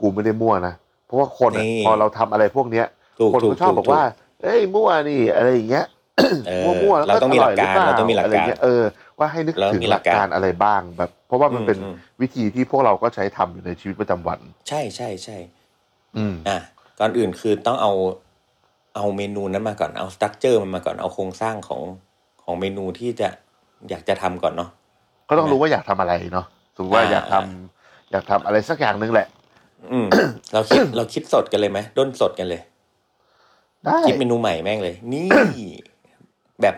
[0.00, 0.74] กูไม่ได้มั่วนะ
[1.06, 2.86] เพราะว่าคนอะนี่พอเราทำอะไรพวกเนี้ย
[3.20, 4.02] ถูกคนถูกก็ชอบถูกบอกว่า
[4.42, 5.86] เอ้ยมั่วนี่อะไรอย่างเงี้ย
[6.48, 8.82] เออมั่วๆแล้วเราต้องมีหลักการออยเราต้องมีหลักะไรการเงี้ยเออ
[9.18, 14.38] ว่าให้นึกเราถึงมีหหลัลักกการการอะไรบ้างแบบ เพราะว่ามันอืมเป็นอืมวิธีที่พวกเราก็ใช้ทำอยู่ในชีวิตประจำวัน
[14.68, 15.38] ใช่ใช่ใช่
[16.16, 16.58] อืมอะ
[16.98, 17.92] ก่อนอื่นคือต้องเอา
[18.96, 21.82] เอาเมนูนั้นมาก่อนเอาสตั๊กเจอร์มันมาก่อนเอาโครงสร้างของ
[22.42, 23.28] ของเมนูที่จะ
[23.88, 24.70] อยากจะทำก่อนเนาะ
[25.28, 26.46] ก็ต้องรู้ว่าอยากทำอะไรเนาะ
[26.76, 29.28] สมมติว่าอ่าอยากทำอยากทำอะไรสักอย่างหนึ่งแหละ
[29.90, 30.06] อืม
[30.52, 32.60] เราคิดเราคิดสดกันเลยไหมด้นสดกันเลย
[33.84, 35.26] ได้คิดเมนูใหม่แม่งเลย นี่
[36.62, 36.76] แบบ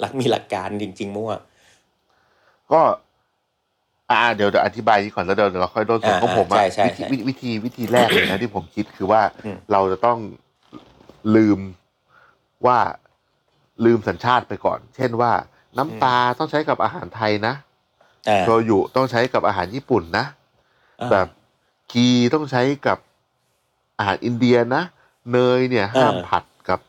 [0.00, 1.32] หลักมีหลักการจริง ๆ มั่ว
[2.72, 2.80] ก็
[4.10, 10.18] อ่าเดี๋ยวเดี๋ยวอธิบายนี้ก่อนแล้วเดี๋ยวเดี๋ยวเราค่อยโดนส่วนอ่าของผมใช่อะใช่วิธีใช่วิวิธีวิธีแรกเลยนะที่ผมคิดคือว่าอืมเราจะต้อง
[11.36, 11.58] ลืม
[12.66, 12.78] ว่า
[13.84, 15.32] ลืมสัญชาติไปก่อน เช่นว่า
[15.78, 17.54] น้ำปลาต้องใช้กับอาหารไทยนะ
[18.28, 20.24] อ่าโชยุต้องใช้กับอาหารญี่ปุ่นนะ
[21.00, 21.26] อ่าแบบ
[21.92, 22.98] กีต้องใช้กับ
[23.98, 24.82] อาหารอินเดียนะ
[25.32, 26.80] เนยเนี่ยห้ามเออผัดกับ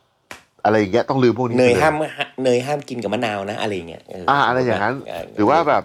[0.63, 1.95] อะไรอย่างเงี้ยต้องลืมพวกนี้เนยไปลห้าม
[2.43, 4.95] เนยห้ามกินกับมะนาวนะอะไรอย่างเงี้ยเอ่าอะไรอย่างนั้น
[5.35, 5.83] หรือว่าแบบ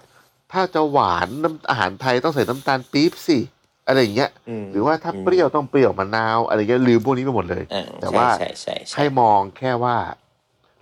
[0.52, 3.38] ถ้าจะหวานน้ำอาหารไทยต้องใส่น้ำตาลปี๊บสิ
[3.86, 4.30] อะไรอย่างเงี้ย
[4.62, 9.96] มหรือว่าถ้าเปรี้ยวต้องเปรี้ยวมะนาวอะไรเงี้ยลืมพวกนี้ไปหมดเลยอ่แต่ว่าใช่ใช่ใช่ให้มองแค่ว่า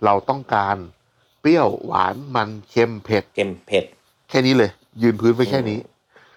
[0.05, 0.75] เราต้องการ
[1.41, 3.85] เปรี้ยวหวานมันเค็มเผ็ดเค็มเผ็ด
[4.29, 5.79] แค่นี้เลย ยืนพื้นไปแค่นี้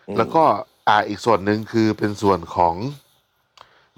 [0.08, 0.44] อืมแล้วก็
[0.88, 2.74] อ่าอีกส่วนหนึ่งคือเป็นส่วนของ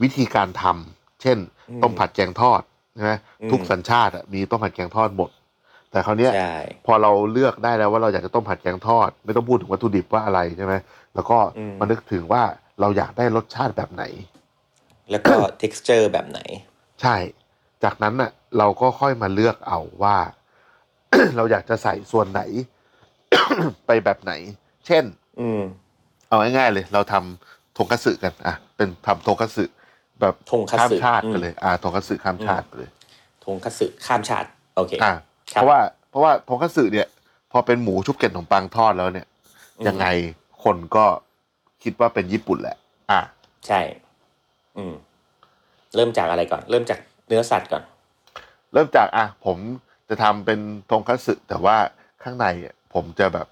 [0.02, 1.38] วิธีการทำเช่น
[1.82, 2.62] ต้มผัดแกงทอด
[2.94, 3.12] ใช่ไหม
[3.50, 5.30] ทุกสัญชาติอะมีต้มผัดแกงทอดหมด
[5.96, 10.74] แต่คราวเนี้ยใช่พอเราเลือกได้แล้วว่าเราอยากจะต้มผัดแกงทอด ไม่ต้องพูดถึงวัตถุดิบว่าอะไรใช่ไหม
[11.14, 12.42] แล้วก็อืม มานึกถึงว่า
[12.80, 14.04] เราอยากได้รสชาติแบบไหน
[15.10, 16.40] แล้วก็ texture แบบไหน
[17.02, 17.16] ใช่
[17.84, 20.16] จากนั้นน่ะเราก็ค่อยมาเลือกเอาว่า
[21.36, 22.42] เราอยากจะใส่ส่วนไหน
[23.86, 24.32] ไปแบบไหน
[24.86, 25.04] เช่น
[25.40, 25.62] อืม
[26.28, 29.64] เอาง่ายๆเลย เราทำทงคัตสึกันอะเป็นทำทงคัตสึ
[30.20, 32.90] แบบทงคัตสึข้ามชาติอืมไปเลย อ่าทงคัตสึข้ามชาติไปเลย
[33.44, 35.22] ทงคัตสึข้ามชาติ โอเค อ่าครับ
[35.52, 35.80] เพราะว่า
[36.10, 37.08] เพราะว่าทงคัตสึเนี่ย
[37.52, 39.26] พอเป็นหมูชุบเกล็ดขนมปังทอดแล้วเนี่ย
[39.78, 40.06] อืมยังไง
[40.64, 41.04] คนก็
[41.82, 42.76] คิดว่าเป็นญี่ปุ่นแหละ
[43.10, 43.20] อะ
[43.66, 43.80] ใช่
[44.76, 44.94] อืม
[45.94, 47.82] เริ่มจากอะไรก่อน เริ่มจากเนื้อสัตว์ก่อน
[48.72, 49.56] เริ่มจากอะผม
[50.08, 50.58] จะทำเป็น
[50.90, 51.76] ทงคัตสึแต่ว่า
[52.22, 53.46] ข้างในอะผมจะแบบ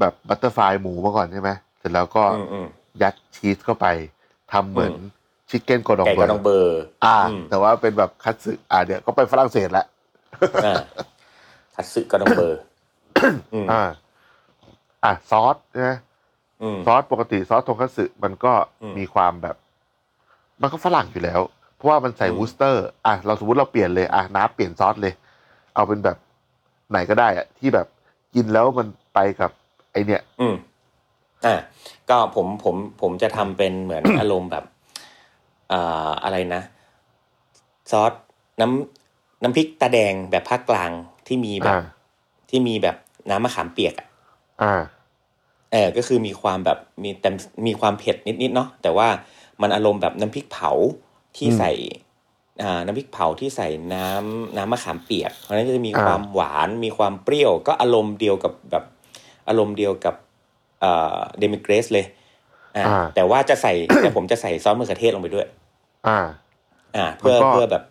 [0.00, 2.66] แบบ butterfly หมูมาก่อนใช่ไหมเสร็จแล้วก็อืมอืม
[3.02, 3.86] ยัดชีสเข้าไป
[4.52, 5.10] ทำเหมือนอืม
[5.50, 9.86] chicken cordon bleu ไก่ cordon bleu อ่าอืมแต่ว่าเป็นแบบคัตสึอ่าเดี๋ยวก็ไปฝรั่งเศสละ
[10.64, 10.74] อ่า
[11.74, 12.60] คัตสึ cordon bleu
[13.54, 13.82] อืมอ่า
[15.04, 15.90] อะซอสใช่ไหม
[16.62, 19.56] อืมซอสปกติซอสทงคัตสึมันก็อืมมีความแบบ
[20.62, 21.40] มันก็ฝรั่งอยู่แล้ว
[21.76, 25.14] เพราะว่ามันใส่อืม Worcester อะเราสมมติเราเปลี่ยนเลยอะน้าเปลี่ยนซอสเลย
[25.74, 26.16] เอาเป็นแบบ
[26.90, 27.86] ไหนก็ได้อะที่แบบ
[28.34, 29.50] กินแล้วมันไปกับ
[29.92, 30.54] ไอเนี่ย อืม
[31.46, 31.54] อ่า
[32.10, 34.64] ก็ผมผมผมจะทำเป็นเหมือนอารมณ์แบบ
[35.72, 36.62] อ่าอะไรนะ
[37.90, 38.12] ซอส
[38.60, 39.03] น้ำ
[39.44, 40.90] น้ำพริกตาแดงแบบภาคกลาง
[41.26, 41.82] ที่มีแบบอ่า
[42.50, 42.96] ที่มีแบบ
[43.30, 44.08] น้ำมะขามเปียกอะ
[44.62, 44.82] อ่า
[45.72, 47.30] เออก็คือมีความแบบมีแต่
[47.66, 49.08] มีความเผ็ดนิดๆเนาะแต่ว่า
[49.62, 50.70] มันอารมณ์แบบน้ำพริกเผา
[51.36, 51.72] ที่อืมใส่
[52.62, 58.84] อ่าน้ำพริกเผาที่ใส่น้ำน้ำมะขามเปียก เพราะฉะนั้นก็จะมีอ่าความหวานมีความเปรี้ยว ก็อารมณ์เดียวกับแบบ
[59.48, 60.14] อารมณ์เดียวกับ
[60.80, 62.06] เอ่อเดมิเกรสเลย
[62.76, 63.72] อ่าอ่าแต่ว่าจะใส่
[64.02, 65.46] แต่ผมจะใส่ซอสมะเขือเทศลงไปด้วย
[66.08, 66.18] อ่า
[66.96, 67.84] อ่า เพื่อมันก็เพื่อแบบ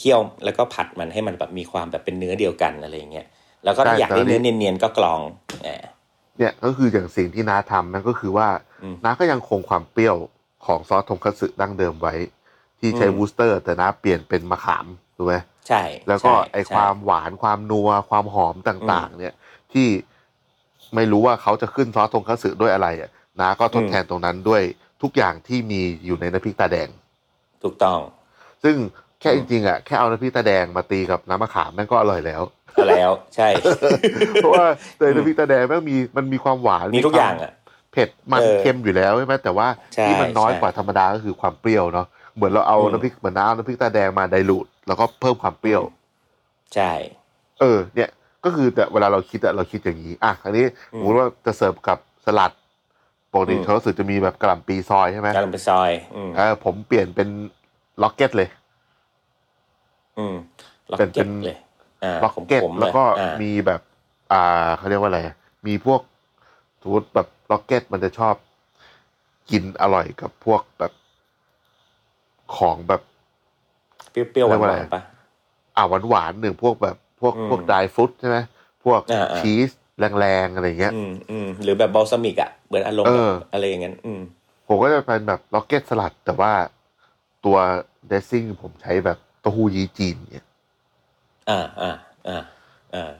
[0.00, 3.26] เคี่ยวแล้วก็ผัดมันให้มันแบบมีความแบบเป็นเนื้อเดียวกันอะไรอย่างเงี้ย
[3.64, 5.20] แล้วก็ถ้าอยากได้เนื้อเนียนๆก็กรอง
[5.66, 5.82] อ่า
[6.38, 8.48] เนี่ยก็คืออย่างสิ่งที่น้าทำนั่นก็คือว่า
[8.82, 10.16] อืมน้าก็ยังคงความเปรี้ยว
[10.66, 12.14] ของซอสทงคัตสึดั้งเดิมไว้
[12.80, 14.86] ที่ใช้อืม Worcester แต่น้าเปลี่ยนเป็นมะขาม
[15.16, 15.34] ถูกไหม
[15.68, 19.34] ใช่ แล้วก็ใช่ไอใช่ความหวานความนัวความหอมต่างๆ เนี่ย
[19.72, 19.88] ที่
[20.94, 24.62] ไม่รู้ว่าเขาจะขึ้นซอสทงคัตสึด้วยอะไรอะน้าก็ทดแทนตรงนั้นด้วย
[25.02, 26.88] ทุกอย่างที่มีอยู่ในน้ำพริกตาแดง
[27.62, 27.98] ถูกต้อง
[28.64, 28.76] ซึ่ง
[29.20, 32.42] แค่อืจริงๆอะแค่เอาน้ำพริกตาแดงมาตีกับน้ำมะขามแม่งก็อร่อยแล้ว
[32.76, 33.48] ก็แล้วใช่
[34.34, 34.66] เพราะว่า
[34.98, 37.52] ในน้ำพริกตาแดงแม่งมีมันมีความหวานมีทุกอย่างอะ
[37.92, 42.06] เผ็ดมันเออเค็มอยู่แล้วใช่ไหมแต่ว่าใช่ที่มันน้อยใช่กว่าธรรมดาก็คือความเปรี้ยวเนาะ
[42.36, 45.82] เหมือนเราเอาอืมน้ำพริกเหมือนน้ำน้ำพริกตาแดงมาไดรูดแล้วก็เพิ่มความเปรี้ยว
[46.74, 46.92] ใช่
[47.60, 48.10] เออ เนี่ย
[48.44, 50.64] ก็คือแต่เวลาเราคิดอะเราคิดอย่างนี้อะอันนี้
[50.94, 52.52] อืสมมมติว่าจะเสิร์ฟกับสลัด
[53.32, 57.28] ปกติอืมเขารู้สึกจะมีแบบกระหล่ำปีซอยใช่ไหมกำลังไปซอยอืมเออผมเปลี่ยนเป็น
[58.02, 58.48] ล็อกเก็ตเลย
[60.18, 60.36] อืม
[60.92, 61.56] ล็อกเป็นเป็เก็ตนเลย
[62.04, 63.80] อ่าล็อกเก็ตผมๆแล้วก็อ่ามีแบบ
[64.32, 65.20] อ่าเขาเรียกว่าอะไร
[65.66, 66.00] มีพวก
[66.82, 68.34] สมมติแบบล็อกเก็ตมันจะชอบ
[69.50, 70.92] กินอร่อยกับพวกแบบ
[72.56, 73.02] ของแบบ
[74.10, 75.02] เปรี้ยวๆหเรียกว่าวาอะไรนๆปะ
[75.76, 78.38] อ่าหวานหวานๆหนึ่งพวกแบบพวกอืมพวกดรายฟรุตใช่ไหม
[78.84, 79.70] พวกอ่าๆชีส
[80.18, 84.20] แรงๆอะไรเงี้ย อืมอืมหรือแบบบอลซามิกอะเหมือนอารมณ์เอแบอบอะไรอย่างนั้นอืม
[84.68, 86.52] ผมก็จะเป็นแบบ rocket salad แต่ว่า
[87.44, 87.56] ตัว
[88.08, 90.46] dressing ผมใช้แบบ เต้าหู้ยี้จีนเนี่ย
[91.50, 91.92] อ่าอ่า
[92.28, 92.42] อ่า
[92.94, 93.10] อ่า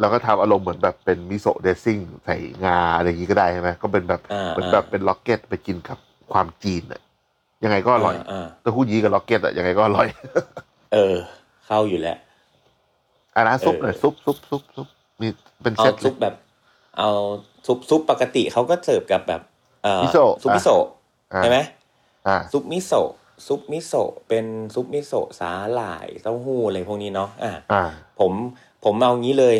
[0.00, 5.98] แล้วก็ทำอารมณ์เหมือนแบบเป็นมิโซะ dressing ใส่งาอะไรอย่างนี้ก็ได้ใช่ไหมก็เป็นแบบอ่าเหมือนแบบเป็น rocket ไปกินกับ
[6.32, 7.00] ความจีนอะ
[7.64, 10.08] ยังไงก็อร่อยอ่าเต้าหู้ยี้กับ rocket อะยังไงก็อร่อย
[10.92, 11.14] เออ
[11.66, 12.18] เข้าอยู่แล้ว
[13.36, 14.86] อันนั้นซุปเออหน่อยซุปซุปซุปซุป
[15.20, 15.28] มี
[15.62, 16.34] เป็นเอาเซตเลซุปแบบ
[16.98, 17.10] เอา
[17.66, 19.42] ซุปซุปปกติเขาก็เสิร์ฟกับแบบ
[19.82, 20.84] เอ่อมิโซะซุปมิโซะ
[21.32, 21.58] อ่าใช่ไหม
[22.28, 23.10] อ่าซุปมิโซะ
[23.46, 27.82] ซุปมิโซะเป็นซุปมิโซะสาหร่ายเต้าหู้อะไรพวกนี้เนาะอ่าอ่า
[28.20, 28.32] ผม
[28.84, 29.56] ผมเอางี้เลย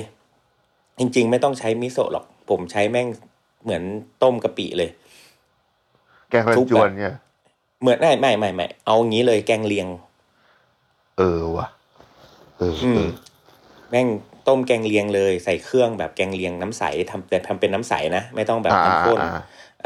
[0.98, 3.08] จริง ๆ ไม่ต้องใช้มิโซะหรอก ผมใช้แม่ง
[3.62, 3.82] เหมือน
[4.22, 4.90] ต้มกะปิเลย
[6.30, 7.14] แกงรันซุปจวนแบบเนี่ย
[7.80, 9.86] เหมือนไม่ไม่ไม่ไม่เอางี้เลยแกงเลียง
[11.18, 11.66] เออว่ะ
[12.58, 13.10] เอออืเอมอ
[13.90, 14.08] แม่ง
[14.48, 19.30] ต้มแกงเลียงเลย ใส่เครื่องแบบแกงเลียงน้ำใสทำแต่ทำเป็นน้ำใสนะ ไม่ต้องแบบอ่าน้ำข้นอ่า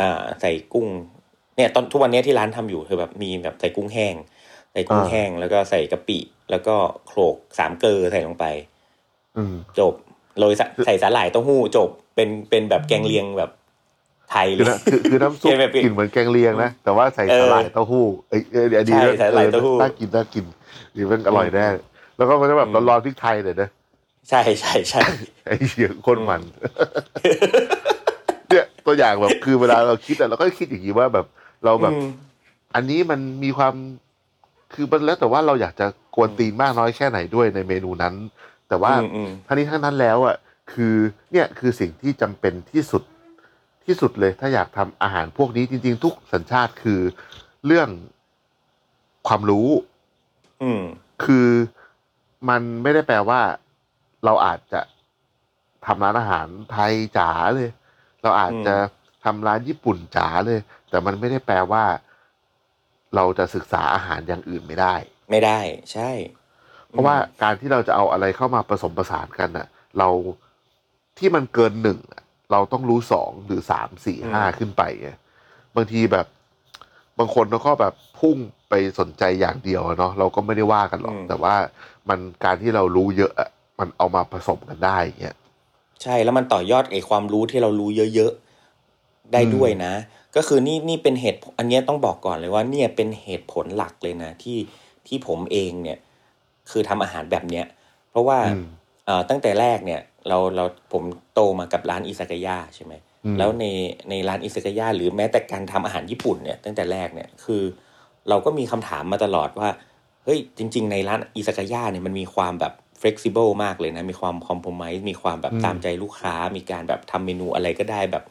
[0.00, 0.86] อ่าใส่กุ้ง
[1.62, 4.14] เนี่ยตอนทุกวันนี้ที่ร้านทำอยู่คือแบบมีแบบใส่กุ้งแห้ง
[4.72, 6.18] ใส่กุ้งอ่าแห้งแล้วก็ใส่กะปิ
[6.50, 6.74] แล้วก็
[7.06, 8.44] โขลกสามเกลือใส่ลงไป
[9.36, 9.94] อืมจบ
[10.38, 13.50] โรยสะใส่สาหร่ายเต้าหู้จบเป็นเป็นแบบแกงเลียงแบบ
[14.30, 20.44] ไทยเลคือยนะคือคือน้ำซุปเกมแบบกลิ่นเหมือนแกงเลียงนะ แต่ว่าใส่เออสาหร่ายเต้าหู้เอ้ยเอ้ยอันนี้ใช่นะใส่สาหร่ายเต้าหู้ออน่ากินน่ากิน
[20.94, 21.66] นี่มันอร่อยแน่
[22.16, 23.68] แล้วก็มันจะแบบอืมร้อนๆพริกไทยเลยนะ
[24.28, 25.00] ใช่ใช่ใช่
[25.44, 26.42] ไอ้เหี้ยโคนมัน
[28.48, 31.26] เนี่ยตัวอย่างแบบคือเวลาเราคิดอะเราก็คิดอย่างนี้ว่าแบบ
[31.64, 32.08] เราแบบอืม
[32.74, 33.74] อันนี้มันมีความ
[34.72, 38.14] คือมันแล้วแต่ว่าเราอยากจะกวนตีนมากน้อยแค่ไหนด้วยในเมนูนั้น
[38.68, 40.36] แต่ว่าอืมอืมทั้งนี้ทั้งนั้นแล้วอะ
[40.72, 40.94] คือ
[41.32, 43.02] เนี่ยคือสิ่งที่จำเป็นที่สุด
[43.84, 47.00] ที่สุดเลย ถ้าอยากทำอาหารพวกนี้จริง ๆ ทุกสัญชาติคือ
[47.66, 47.88] เรื่อง
[49.28, 49.68] ความรู้
[50.62, 50.82] อืม
[51.24, 51.48] คือ
[52.48, 53.40] มันไม่ได้แปลว่า
[54.24, 54.80] เราอาจจะ
[55.86, 57.70] ทำร้านอาหารไทยจ๋าเลย
[58.22, 58.74] เราอาจจะ
[59.24, 60.60] ทำร้านญี่ปุ่นจ๋าเลย
[60.92, 61.84] แต่มันไม่ได้แปลว่า
[63.16, 64.94] เราจะศึกษาอาหารอย่างอื่นไม่ได้
[65.30, 65.60] ไม่ได้
[65.92, 66.10] ใช่
[66.88, 69.66] เพราะว่าการที่เราจะเอาอะไรเข้ามาผสมผสานกันน่ะ
[69.98, 70.08] เรา
[71.18, 72.22] ที่มันเกินหนึ่งอะ
[72.52, 75.10] เราต้องรู้สองหรือสามสี่ห้าขึ้นไปไง
[75.76, 76.26] บางทีแบบ
[77.18, 78.36] บางคนเราก็แบบพุ่ง
[78.68, 81.54] ไปสนใจอย่างเดียวอะเนาะเราก็ไม่ได้ว่ากันหรอกอืมแต่ว่า
[82.08, 85.36] มันการที่เรารู้เยอะอะมันเอามาผสมกันได้เงี้ย
[86.02, 88.51] ใช่แล้วมันต่อยอดไอ้ความรู้ที่เรารู้เยอะๆ
[89.32, 89.92] ได้ด้วยนะ
[90.36, 94.58] ก็คือนี่นี่เป็นเหตุอันเนี้ยต้องบอกก่อนเลยว่าเนี่ยเป็นเหตุผลหลักเลยนะที่
[95.06, 95.98] ที่ผมเองเนี่ย
[96.70, 97.66] คือทำอาหารแบบเนี้ย
[98.10, 98.66] เพราะว่าอืม
[99.06, 101.02] เอ่อตั้งแต่แรกเนี่ย เราเราผม
[101.34, 102.92] โตมากับร้านอิซากายะใช่ไหม
[103.24, 103.64] อืมแล้วใน
[104.10, 107.62] ในร้านอิซากายะหรือแม้แต่การทำอาหารญี่ปุ่นเนี่ยตั้งแต่แรกเนี่ยคือ
[108.28, 109.68] เราก็มีคำถามมาตลอดว่า
[110.24, 118.24] เฮ้ยจริง ๆ ในร้านอิซากายะเนี่ยมันมีความแบบ flexible มากเลยนะ มีความ compromise มีความแบบอืมตามใจลูกค้า มีการแบบทำเมนูอะไรก็ได้แบบ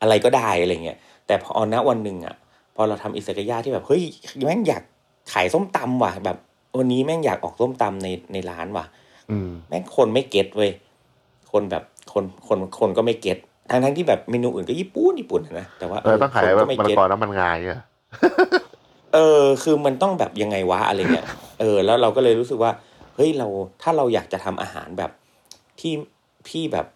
[0.00, 2.36] อะไรก็ได้อะไรเงี้ยแต่พอณวันหนึ่งอะ
[2.76, 4.02] พอเราทำอิซากายะที่แบบเฮ้ย
[4.46, 4.82] แม่งอยาก
[5.32, 6.36] ขายส้มตำว่ะ แบบ
[6.78, 8.84] วันนี้แม่งอยากออกส้มตำในในร้านว่ะ
[9.30, 10.70] อืมแม่งคนไม่เก็ตเว้ย
[11.52, 13.38] คนแบบคนคนคนก็ไม่เก็ต
[13.70, 17.80] ทั้งทั้งที่แบบเมนูอื่นก็ญี่ปุ่นญี่ปุ่นนะแต่ว่าเออต้องขายคนแบก็บไม่มะละเก็ตกอน้ำมันงายอะ
[19.14, 21.26] เออ คือมันต้องแบบยังไงวะอะไรเงี้ย
[21.60, 22.72] เออ แล้วเราก็เลยรู้สึกว่า
[23.14, 23.48] เฮ้ยเรา
[23.82, 25.10] ถ้าเราอยากจะทำอาหารแบบ
[25.80, 25.92] ที่
[26.48, 26.86] พี่แบบ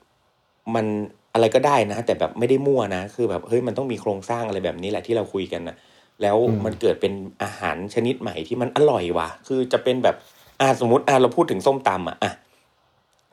[0.75, 0.87] มัน
[1.35, 5.77] อะไรก็ได้นะ แต่แบบไม่ได้มั่วนะ คือแบบเฮ้ยมันต้องมีโครงสร้างอะไรแบบนี้แหละที่เราคุยกันนะ
[6.23, 7.13] แล้วอืมมันเกิดเป็น
[7.43, 10.17] อาหารชนิดใหม่ที่มันอร่อยว่ะ คือจะเป็นแบบ
[10.61, 12.33] อ่าสมมติอ่าเราพูดถึงส้มตำอะอะ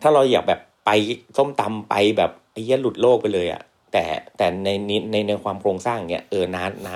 [0.02, 0.90] ถ้าเราอยากแบบไป
[1.38, 4.04] ส้มตำไปแบบไอ้เหี้ยหลุดโลกไปเลยอะแต่
[4.38, 6.96] แต่ในในในในความโครงสร้างเนี้ยเออน้าน้า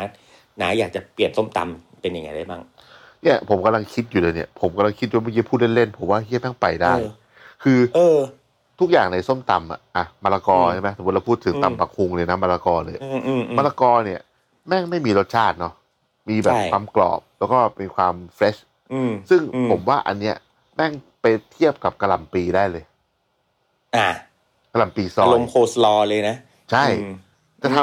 [0.61, 7.07] น้าอยากจะเปลี่ยนส้มตำเป็นยังไงได้บ้างจเนี่ยผมกำลังคิดอยู่เลยเนี่ยผมกำลังคิดว่าเมื่อกี้พูดเล่นๆผมว่าเฮียแม่งไปได้เออ
[7.63, 8.17] คือ เออ
[8.81, 14.19] ทุกอย่างในส้มตำอะอะมะละกออืมใช่ไหมสมมติเราพูดถึงอืมตำปักคุงเลยนะมะละกอเลยอืมอืมอืมมะละกอเนี่ย
[14.67, 15.73] แม่งไม่มีรสชาติเนาะ
[16.29, 18.55] มีแบบใช่ความกรอบ แล้วก็มีความ fresh
[18.93, 20.35] อืมซึ่งอืมผมว่าอันเนี้ย
[20.75, 22.83] แม่งไปเทียบกับกะหล่ำปีได้เลย
[23.97, 24.09] อะ
[24.71, 26.35] กะหล่ำปีซอย อารมณ์โคสลอเลยนะ
[26.71, 27.13] ใช่อืม
[27.63, 27.77] จะท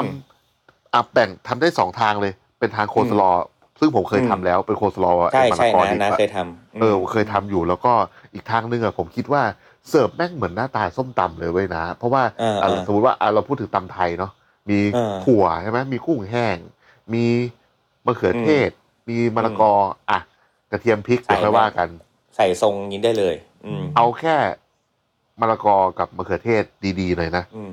[0.45, 3.31] ำอะแบ่งทำได้สองทางเลย เป็นทางโคสลอ
[3.79, 7.93] ซึ่งผมเคยอืมทำแล้วเป็นโคสลอใช่ไอ้มะละกอ ใช่ นะดิบนะอะเคยทำเออเคยทำอยู่ แล้วก็
[8.33, 9.41] อีกทางนึงอะผมคิดว่า
[9.89, 14.31] เสิร์ฟแม่งเหมือนหน้าตาส้มตำเลยเว้ยนะ เพราะว่าเอออะเออสมมติว่าอะเราพูดถึงตำไทยเนาะ
[14.69, 16.57] มีเออถั่วใช่ไหมมีกุ้งแห้ง
[17.13, 17.25] มี
[18.05, 18.69] มะเขือเทศ
[19.09, 19.71] มีมะละกอ
[20.09, 20.19] อะ
[20.71, 21.87] กระเทียมพริกใส่เดี๋ยวค่อยว่ากัน
[22.35, 23.35] ใส่ทรงนี้ได้เลย
[23.65, 24.35] อืมเอาแค่
[25.39, 26.63] มะละกอกับมะเขือเทศ
[26.99, 27.71] ดีๆหน่อยนะอืม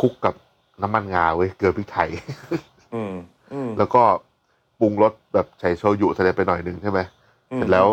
[0.00, 0.34] คลุกกับ
[0.82, 2.08] น้ำมันงาเว้ยเกลือพริกไทย
[2.94, 3.12] อืม
[3.52, 4.02] อืมแล้วก็
[4.80, 7.00] ปรุงรสแบบใส่โชยุใส่ไปหน่อยหนึ่งใช่ไหม
[7.52, 7.86] อืมเสร็จแล้ว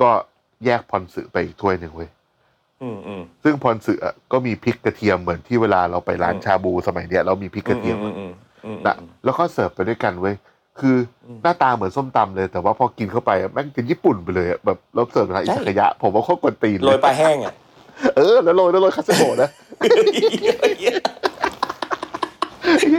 [0.00, 0.10] ก็
[0.64, 2.23] แยกพรสึไปอีกถ้วยหนึ่งเว้ยอืมอืม
[3.44, 8.32] ซึ่งพรสึอะก็มีพริกกระเทียมเหมือนที่เวลาเราไปร้านอืมชาบูสมัยเนี้ยเรามีพริกกระเทียมอือะมอืม
[8.64, 10.34] อืมนะแล้วก็เสิร์ฟไปด้วยกันเว้ย
[10.80, 17.54] คืออมหน้าตาเหมือนส้มตำเลยแต่ว่าพอกินเข้าไปอะแม่งเป็นญี่ปุ่นไปเลยอะแบบเราเสิร์ฟทางอิใช่ซากายะ ผมว่าโคตรกวนตีนโรยปลาแห้งอะ
[18.16, 19.50] เออแล้วโรยแล้วโรยคาเซโบะนะ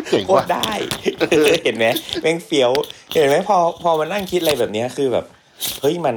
[0.09, 0.71] เจ๋งโคตว่ะรได้
[1.63, 1.86] เห็นไหม
[2.21, 2.71] แม่งเฟี้ยว
[3.13, 5.25] เห็นไหมพอพอมานั่งคิดอะไรแบบเนี้ยคือแบบ
[5.81, 6.15] เฮ้ยมัน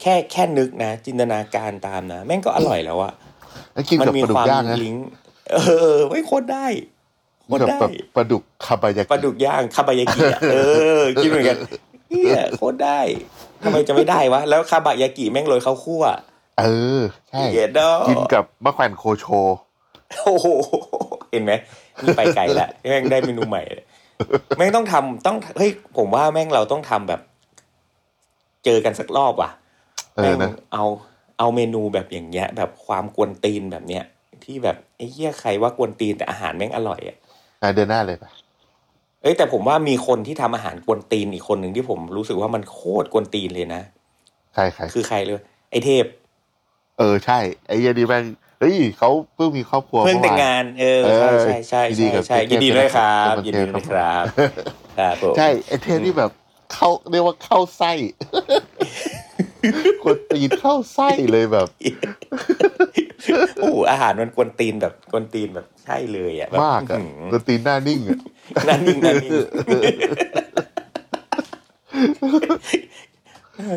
[0.00, 3.12] แค่แค่นึกนะ จินตนาการตามนะ แม่งก็อร่อยแล้วอะ
[3.72, 5.08] แล้วกินมักับมีปลาดุคกวามย่างนะลิงก์
[5.52, 5.56] เอ
[5.94, 6.66] อ ไม่โคตรได้
[7.46, 10.56] โคกินตรกับได้แบบปลาดุกคาบายากิปลาดุกย่างคาบายากิอะเอ
[11.00, 11.58] อกินเหมือนกัน
[12.08, 13.00] เฮียโคตรได้
[13.62, 16.04] ทำไมจะไม่ได้วะ แล้วคาบายากิแม่งโรยข้าวคั่ว
[16.60, 16.64] เอ
[16.98, 17.00] อ
[17.30, 19.24] ใช่เหี้ยดอกินกับมะแขวนโคโช
[20.24, 20.46] โอ้โห
[21.30, 21.52] เห็นไหม
[22.02, 23.86] นี่ไปไกลละแม่งได้เมนูใหม่เลย
[24.56, 27.20] แม่งต้องทำต้องเฮ้ยผมว่าแม่งเราต้องทำแบบ
[28.64, 29.50] เจอกันสักรอบว่ะ
[30.24, 30.84] เออแม่งนะเอา
[31.38, 34.04] เอาเมนูแบบอย่างเงี้ย แบบความกวนตีนแบบเนี้ย
[34.44, 37.16] ที่แบบไอ้เหี้ยใครว่ากวนตีนแต่อาหารแม่งอร่อยอะ
[37.62, 38.30] อะเดือนหน้าเลยปะ
[39.22, 43.82] เอ้ยแต่ผมว่ามีคนที่ทำอาหารกวนตีนอีกคนหนึ่งที่ผมรู้สึกว่ามันโคตรกวนตีนเลยนะ
[44.54, 45.40] ใครใครคือใครเลย
[45.70, 46.04] ไอ้เทพ
[46.98, 48.24] เออใช่ ไอ้เหี้ยันดีแม่ง
[48.60, 54.50] เฮ้ยเขาเพิ่งมีครอบครัวเพิ่งแต่งมื่อวงานเออเออใช่ใช่ยินดีใช่กับใช่เทพยินดีด้วยครับเทพยินดีด้วยครับเทพ
[54.98, 56.30] ครับผมใช่ไอ้เทพนี่แบบ
[56.72, 57.92] เข้าเรียกว่าเข้าไส้
[60.04, 61.68] กดตีนเข้าไส้เลยแบบ
[63.60, 68.18] โอ้โหอาหารมันกวนตีนแบบกวนตีนแบบใช่เลยอะแบบมากอะอื้อกดตีนหน้านิ่งอะหือ
[68.68, 69.32] นั่นนิ่งนั่นนิ่ง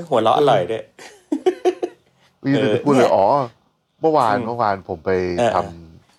[0.09, 0.83] หัวเราะอร่อยด้วย
[2.41, 3.25] พี่เออจะพูดเลยอ๋อ
[4.01, 5.57] เมื่อวานอืมเมื่อวานผมไปเออท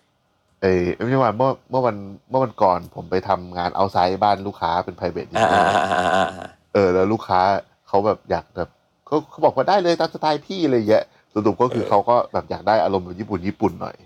[0.01, 1.97] ำเอ้ยไม่ใช่วันเมื่อเมื่อวัน
[2.31, 7.41] เมื่อวันก่อนผมไปทำงานเอาไซด์บ้านลูกค้าเป็น private อ่า dinner อ่าอ่าอ่าอ่าเออแล้วลูกค้า
[7.89, 8.71] เขาแบบอยากแบบ
[9.15, 11.05] เขาเขาบอกว่าได้เลยตามสไตล์พี่อะไรเงี้ย
[11.35, 13.97] สรุปก็คือเออเขาก็แบบอยากได้อารมณ์แบบญี่ปุ่นญี่ปุ่นหน่อย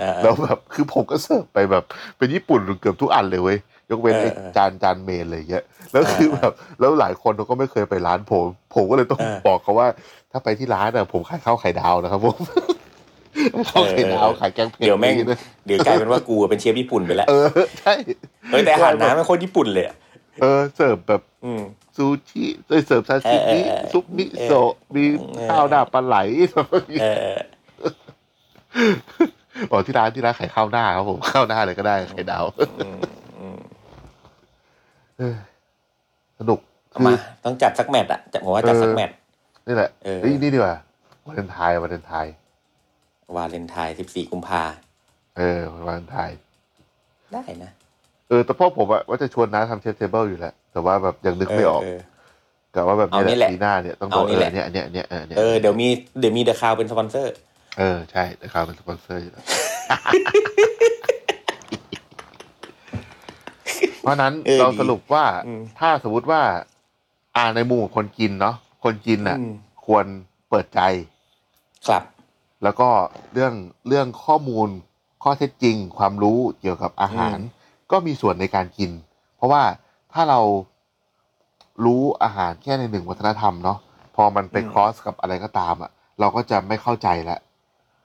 [0.00, 1.84] อ่าแล้วแบบคือผมก็เสิร์ฟไปแบบ
[2.18, 3.58] เป็นญี่ปุ่นเกือบทุกอันเลยเว้ย
[3.90, 8.44] ยกเว้นเออไอ้เออจานจานเมนอะไรเงี้ยแล้วคือเออแบบแล้วหลายคนเขาก็ไม่เคยไปร้านผม
[8.74, 9.88] ผมก็เลยต้องเออบอกเขาว่า
[10.32, 12.36] ถ้าไปที่ร้านอะผมขายข้าวไข่ดาวนะครับผม
[13.70, 17.46] ข้าวไข่ดาวขายแกงเผ็ดเดี๋ยวแม่งนี่นะเดี๋ยวกลายเป็นว่ากูเป็นเชฟญี่ปุ่นไปแล้วเออ
[17.80, 17.94] ใช่
[18.50, 19.96] เฮ้ยแต่อาหารน้ำมันโคตรญี่ปุ่นเลยอะ
[20.40, 21.60] เออเสิร์ฟแบบอืม
[21.98, 25.04] ซูชิเอ้ยเสิร์ฟซาซิมิเออเออซุปมิโซะมี
[25.36, 26.16] เออข้าวหน้าปลาไหล
[27.02, 27.34] เออ
[29.70, 32.44] บอกที่ร้านที่ร้านขายข้าวหน้าครับผมข้าวหน้าเลยก็ได้ไข่ดาว
[32.78, 32.98] อืม
[33.38, 33.58] อืม
[35.18, 35.36] เออ
[36.38, 39.16] สนุกเอาคือมาต้องจัดสักแมตช์อะจะผมว่าจัดสักแมตช์
[39.66, 40.76] นี่แหละเออเฮ้ยนี่ดีกว่า
[41.26, 42.34] วาเลนไทน์วาเลนไทน์
[43.36, 44.62] วาเลนไทน์14กุมภา
[45.36, 46.38] เออวาเลนไทน์
[47.32, 47.70] ได้นะ
[48.28, 51.98] เออแต่พ่อผมอะว่าจะชวนน้าทำ chef's table อยู่แหละ แต่ว่าแบบยังนึกไม่ออกเออ
[52.72, 57.32] แต่ว่าแบบเอานี่นี้แหแหละละปีหน้าเนี่ยต้องโดเอานนี่เอแหอละเนี่ยเนี่ยเนี่ยเออเนี่ยเออเดี๋ยวมีเดี๋ยวมี The Cloud เป็นสปอนเซอร์
[57.78, 59.44] เออใช่นะครับเป็นสปอนเซอร์อยู่แล้ว
[64.00, 66.42] เพราะฉะนั้นเออเราดีสรุปว่าอืมถ้าสมมติว่า
[67.36, 68.54] อ่าในมุมของคนกินเนาะ
[68.84, 69.54] คนกินน่ะอืม
[69.86, 70.06] ควร
[70.48, 70.80] เปิดใจ
[71.88, 72.02] ครับ
[72.62, 72.88] แล้วก็
[73.32, 73.54] เรื่อง
[73.88, 74.68] เรื่องข้อมูล
[75.22, 77.38] ข้อเท็จจริง ความรู้เกี่ยวกับอาหาร
[77.90, 78.90] ก็มีส่วนในการกิน
[79.36, 79.62] เพราะว่า
[80.12, 80.40] ถ้าเรา
[81.84, 83.78] รู้อาหารแค่ในหนึ่งวัฒนธรรมเนาะ
[84.16, 85.90] พอมันไปอืมครอสกับอะไรก็ตามอะ
[86.20, 87.40] เราก็จะไม่เข้าใจแล้ว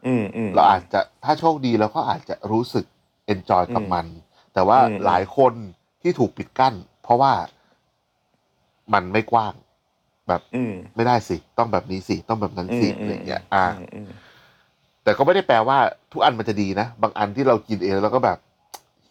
[0.08, 2.86] อืมอืมเราอาจจะถ้าโชคดีเราก็อาจจะรู้สึก
[3.28, 4.06] เอนจอยกับอืมมัน
[4.54, 5.54] แต่ว่าอืมหลายคน
[6.02, 6.74] ที่ถูกปิดกั้น
[7.04, 7.34] เพราะว่า
[8.94, 9.54] มันไม่กว้าง
[10.28, 14.10] แบบอืมไม่ได้สิ ต้องแบบนี้สิ ต้องแบบนั้นสิอะไรอย่างเงี้ยอ่าอืม
[15.04, 15.78] แต่ก็ไม่ได้แปลว่า
[16.12, 18.53] ทุกอันมันจะดีนะ บางอันที่เรากินเองแล้วก็แบบแ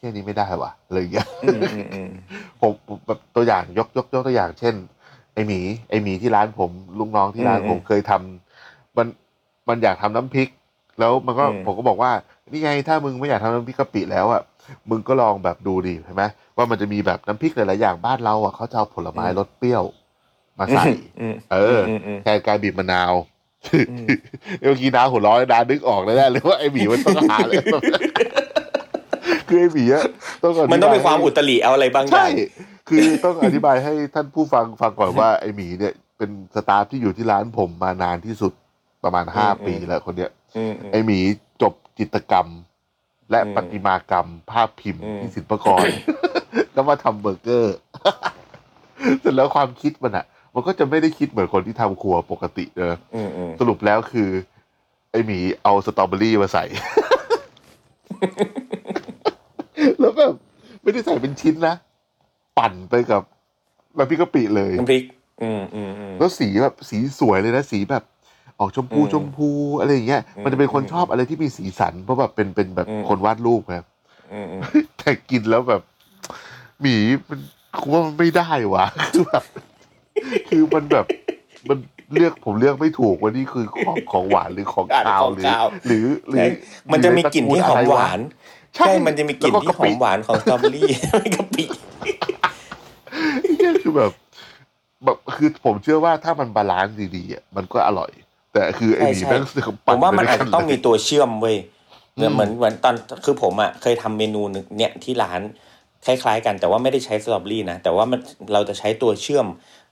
[0.05, 2.09] ค่นี้ไม่ได้ว่ะอะไรอย่างเงี้ยอืมอืมอืม
[2.61, 4.75] ผมผมแบบตัวอย่างยกยกยกตัวอย่าง เช่น
[5.35, 9.07] ไอหมี ไอหมีที่ร้านผมลูกน้องที่ร้านอืมผมเคยทำมัน
[9.69, 10.49] มันอยากทำน้ำพริก
[10.99, 12.13] แล้วมันก็อืมผมก็บอกว่า
[12.51, 14.43] นี่ไงถ้ามึงไม่อยากทำน้ำพริกกะปิแล้วอะ
[14.91, 16.25] มึงก็ลองแบบดูดิเห็นไหม
[16.57, 19.85] ว่ามันจะมีแบบน้ำพริกหลายๆอย่างบ้านเราอะเขาจะเอาผลไม้รสเปรี้ยว
[20.59, 20.87] มาใส่
[21.21, 23.15] อืมเออมมแทนการบีบมะนาว
[23.73, 24.07] อืม
[24.61, 27.57] เมื่อกี้น้าหัวเร้อยน้านึกออกแล้วแน่เลยว่าไอหมีมันต้องหาเลย
[29.53, 30.05] คือไอหมีอะ
[30.43, 32.33] ต้องธิบายมันต้องมีความอุตริเอาอะไรบางอย่าใช่ง
[32.89, 38.53] คือต้องอธิบายให้ท่านผู้ฟังฟังก่อนว่าไอหมีเนี่ย เป็นสตาฟที่อยู่ที่ร้านผมมานานที่สุด
[39.05, 41.19] ประมาณห้าอืมปีแล้วคนเนี้ยอืมอืมไอหมี
[41.63, 42.47] จบจิตรกรรม
[43.31, 45.87] และอืมประติมากรรม ภาพพิมพ์อืมที่ศิลปากร
[46.73, 47.77] แล้วมาทำเบอร์เกอร์
[49.21, 50.25] เสร็จแล้วความคิดมันอะ
[50.55, 54.29] มันก็จะไม่ได้คิดเหมือนคนที่ทำครัวปกติเนอะอืมอืมสรุปแล้วคือ
[55.11, 56.65] ไอหมีเอาสตรอเบอรี่มาใส่
[60.01, 60.33] แล้วแบบ
[60.83, 61.75] ไม่ได้ใส่เป็นชิ้นนะ
[62.59, 63.23] ปั่นไปกับ
[63.99, 65.05] น้ำพริกกะปิเลยน้ำพริก
[65.43, 68.03] อืมอืมอืมแล้วสีแบบสีสวยเลยนะสีแบบ
[68.61, 73.87] ออกชมพูอืมชมพูอะไรอย่างเงี้ยอืมมันจะเป็นคนอืมชอบอะไรที่มีสีสัน เพราะแบบเป็นเป็นแบบอืมคนวาดรูปครับ
[74.33, 74.61] อืมอืม
[74.99, 75.83] แต่กินแล้วแบบ
[76.81, 76.97] หมี
[77.29, 77.41] มัน
[77.81, 79.45] กูว่ามันไม่ได้วะคือแบบ
[80.49, 81.07] คือมันแบบ
[81.69, 81.79] มัน
[82.13, 86.47] เลือกผมเลือกไม่ถูกว่านี่คือของของหวานหรือของอ่านคาวของหรือคาวหรือหรือใช่
[86.93, 88.21] มันจะมีกลิ่นที่หอมหวาน
[88.77, 91.65] ใช่ใช่มันจะมีกลิ่นที่หอมหวานของสตรอเบอรี่ไม่กะปิ
[93.59, 94.13] เนี่ยคือแบบ
[95.05, 98.11] แบบคือผมเชื่อว่าถ้ามัน balance ดีๆอะมันก็อร่อย
[98.53, 101.57] แต่คือไอ้หมีใช่แม่งใช่คือผมว่ามันอาจด้วยจะกัต้องมี ปั่นไปด้วยกันเลยตัวเชื่อมเว้ย
[102.15, 102.95] เหมือนอืมเหมือนเหมือนตอน
[103.25, 105.41] คือผมอะเคยทำเมนูหนึ่งเนี่ยที่ร้าน
[106.07, 108.21] คล้ายๆ กันแต่ว่าไม่ได้ใช้สตรอเบอรี่นะแต่ว่ามัน
[108.53, 109.47] เราจะใช้ตัวเชื่อม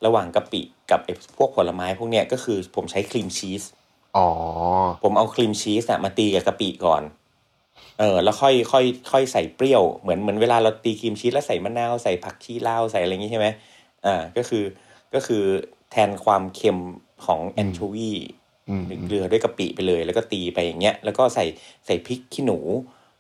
[0.07, 0.61] ระหว่างกะปิ
[0.91, 3.63] กับไอ้พวกผลไม้พวกเนี้ยก็คือผมใช้ครีมชีส
[4.17, 4.29] อ๋อ
[5.03, 7.03] ผมเอาครีมชีสอะมาตีกับกะปิก่อน
[8.01, 13.47] เออแล้วค่อยค่อยค่อยใส่เปรี้ยวเหมือนเหมือนเวลาเราตีครีมชีสแล้วใส่มะนาวใส่ผักชีลาวใส่อะไรอย่างงี้ใช่ไหม
[14.07, 14.65] อ่าก็คือ
[15.15, 15.43] ก็คือ
[15.91, 16.79] แทนความเค็ม
[17.25, 18.13] ของแอนโชวี
[18.69, 21.45] อืมเกลือด้วยกะปิไปเลย แล้วก็ตีไปอย่างเงี้ยแล้วก็ใส่
[21.87, 22.59] ใส่พริกขี้หนู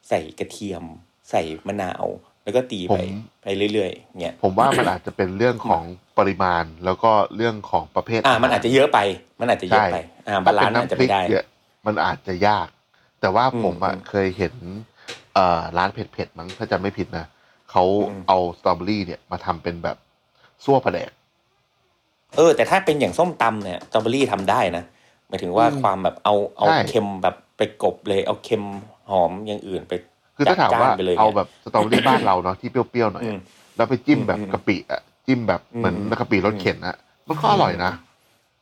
[0.08, 0.84] ใส่กระเทียม
[1.30, 2.06] ใส่มะนาว
[2.44, 3.04] แล้วก็ตีไปผม
[3.42, 5.82] ไปเรื่อยๆเงี้ยผมว่ามันอาจจะเป็นเรื่องของ
[6.18, 8.98] ปริมาณแล้วก็เรื่องของประเภทอ่ามันอาจจะเยอะไป
[9.40, 9.96] มันอาจจะเยอะไป
[10.28, 11.44] อ่า balance อาจจะไม่ได้ถ้าเป็นน้ำพริกเนี่ย
[11.86, 12.68] มันอาจจะยาก
[13.20, 14.54] แต่ว่าผมอะอืมเคยเห็น
[15.34, 17.26] เอ่อร้านเผ็ดๆมั้งถ้าจำไม่ผิดนะ
[17.70, 19.96] เขาอืมเอาสตรอเบอรี่เนี่ยมาทำเป็นแบบ
[20.64, 21.10] ซั่วปลาแดก
[22.36, 24.84] เออ แต่ถ้าเป็นอย่างส้มตำเนี่ยสตรอเบอรี่ทำได้นะ
[25.28, 28.64] หมายถึงว่าอืมความแบบเอาเอาใช่เค็มแบบไปกลบเลย เอาเค็ม
[29.10, 29.92] หอมอย่างอื่นไป
[30.36, 33.40] คือถ้าถามว่าจัดจ้านไปเลยเอาแบบสตรอเบอรี่บ้านเราเนาะที่เปรี้ยวๆหน่อยอืมอะ
[33.76, 36.96] แล้วไปจิ้มแบบอืมกะปิอะจิ้มแบบเหมือนอืมกะปิรสเข้มอะ
[37.28, 37.92] มันก็อร่อยนะ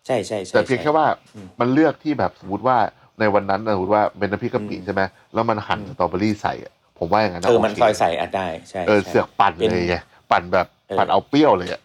[0.06, 2.78] ใช่ใช่ใช่แต่เพียงแค่ว่าอืมมันเลือกที่แบบสมมติว่า
[3.20, 5.02] ในวันนั้นนะสมมติว่าเป็นน้ำพริกกะปิอืมใช่ไหม
[5.34, 9.96] แล้วมันหั่นอืมสตรอเบอรี่ใส่อะผมว่าอย่างนั้นเออมันโคซอยใส่อาจได้ใช่เออใช่เสือกปั่นเป็นเลยไง
[10.30, 11.82] ปั่นแบบเออปั่นเอาเปรี้ยวเลยอะ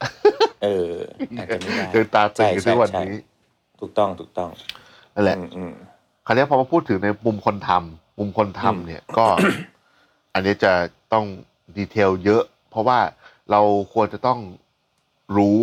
[0.63, 0.91] เออ
[1.37, 3.21] อาจจะไม่ได้เดินตาตึงกันใช่ทุกวันใช่นี้
[3.79, 4.49] ถูกต้องถูกต้อง
[5.15, 5.71] นั่นแหละอืมอืม
[6.25, 9.25] คราวนี้พอมาพูดถึงในมุมคนทำมุมคนทำอืมเนี่ยก็
[10.33, 10.73] อันนี้จะ
[11.13, 11.25] ต้อง
[11.77, 12.99] ดีเทลเยอะ เพราะว่า
[13.51, 13.61] เรา
[13.93, 14.39] ควรจะต้อง
[15.37, 15.59] รู้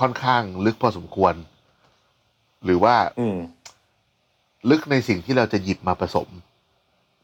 [0.00, 1.34] ค่อนข้างลึกพอสมควร
[2.64, 3.36] หรือว่าอืม
[4.70, 6.28] ลึกในสิ่งที่เราจะหยิบมาผสม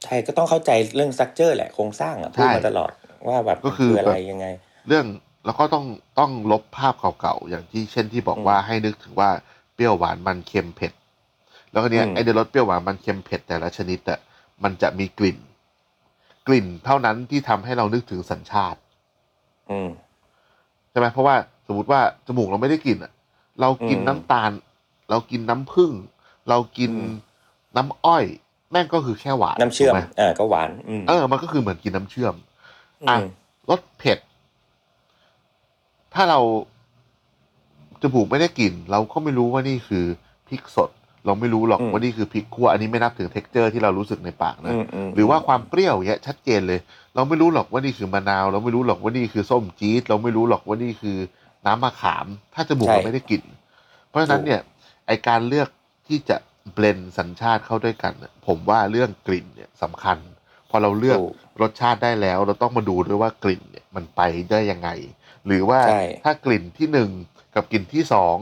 [0.04, 2.92] ใช่ก็ต้องเข้าใจเรื่องสตรัคเจอร์แหละโครงสร้างอะพูดใช่มาตลอด
[3.28, 4.46] ว่าแบบก็คือมันอะไรแบบยังไง
[4.88, 5.06] เรื่อง
[5.44, 5.84] แล้วก็ต้อง
[6.18, 9.30] ต้องลบภาพเก่าๆอย่างที่เช่นที่บอกอืมว่าให้นึกถึงว่า
[9.74, 10.92] เปรี้ยวหวานมันเค็มเผ็ด
[11.72, 14.18] แล้วก็เนี้ยอืมไอเดรสเปรี้ยวหวานมันเค็มเผ็ดแต่ละชนิดอะ
[14.64, 15.38] มันจะมีกลิ่น
[16.46, 18.78] กลิ่นเท่านั้นที่ทำให้เรานึกถึงสัญชาติ
[19.70, 19.90] อืม
[20.90, 23.12] ใช่ไหมเพราะว่าสมมติว่าจมูกเราไม่ได้กลิ่นอะ
[23.60, 24.50] เรากินอืมน้ำตาล
[25.10, 25.92] เรากินน้ำผึ้ง
[26.48, 27.08] เรากินอืม
[27.76, 28.24] น้ำอ้อย
[28.70, 32.34] แม่งก็คือแค่หวานน้ำเชื่อมถูกไหเออก็หวานอืมเออ มันก็คือเหมือนกินน้ำเชื่อม
[33.08, 33.26] อะอืม
[33.70, 34.18] รสเผ็ด
[36.14, 36.40] ถ้าเรา
[38.02, 40.04] จมูกไม่ได้กลิ่น เราก็ไม่รู้ว่านี่คือ
[40.48, 40.90] พริกสด
[41.26, 46.80] เราไม่รู้หรอกอืมว่านี่คือพริกคั่วอันนี้ไม่นับถึงเท็กเจอร์ที่เรารู้สึกในปากนะอืมอืมหรือว่าความเปรี้ยวเนี้ยชัดเจนเลย
[47.14, 51.16] เราไม่รู้หรอกว่านี่คือมะนาว เราไม่รู้หรอกว่านี่คือส้มจี๊ดเราไม่รู้หรอกว่านี่คือ
[51.66, 53.42] น้ำมะขาม ถ้าจมูกใช่เราไม่ได้กลิ่น
[54.08, 54.60] เพราะฉะนั้นเนี่ย
[55.06, 55.68] ไอการเลือก
[56.08, 56.36] ที่จะ
[56.72, 60.18] เบลนสัญชาติเข้าด้วยกันน่ะผมว่าเรื่องกลิ่นเนี่ยสำคัญ
[60.70, 64.88] พอเราเลือกถูกรสชาติได้แล้ว เราต้องมาดูด้วยว่ากลิ่นเนี่ยมันไปได้ยังไง
[65.46, 67.10] หรือว่าใช่ถ้ากลิ่นที่หนึ่ง
[67.54, 68.36] กับกลิ่นที่สอง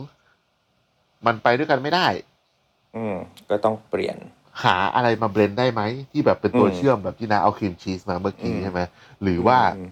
[1.27, 2.07] มันไปด้วยกันไม่ได้
[2.97, 3.17] อืม
[3.51, 4.17] ก็ต้องเปลี่ยน
[4.63, 8.81] หาอะไรมาเบลนได้ไหม ที่แบบเป็นตัวอืมเชื่อมแบบที่นาเอาครีมชีสมาเมื่อกี้อืมใช่ไหม
[9.23, 9.89] หรือว่าอืม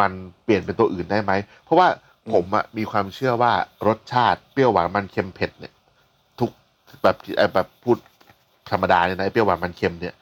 [0.00, 0.12] มัน
[0.44, 1.32] เปลี่ยนเป็นตัวอื่นได้ไหม
[1.64, 1.88] เพราะว่า
[2.24, 3.52] อืมผมอะมีความเชื่อว่า
[3.86, 5.81] รสชาติเปรี้ยวหวานมันเค็มเผ็ดเนี่ยทุก
[7.02, 7.98] แบบเอ่อแบบพูด
[8.70, 10.14] ธรรมดาเนี่ยนะไอ้เปรี้ยวหวานมันเค็มเนี่ย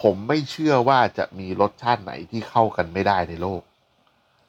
[0.00, 3.62] ผมไม่เชื่อว่าจะมีรสชาติไหนที่เข้ากันไม่ได้ในโลก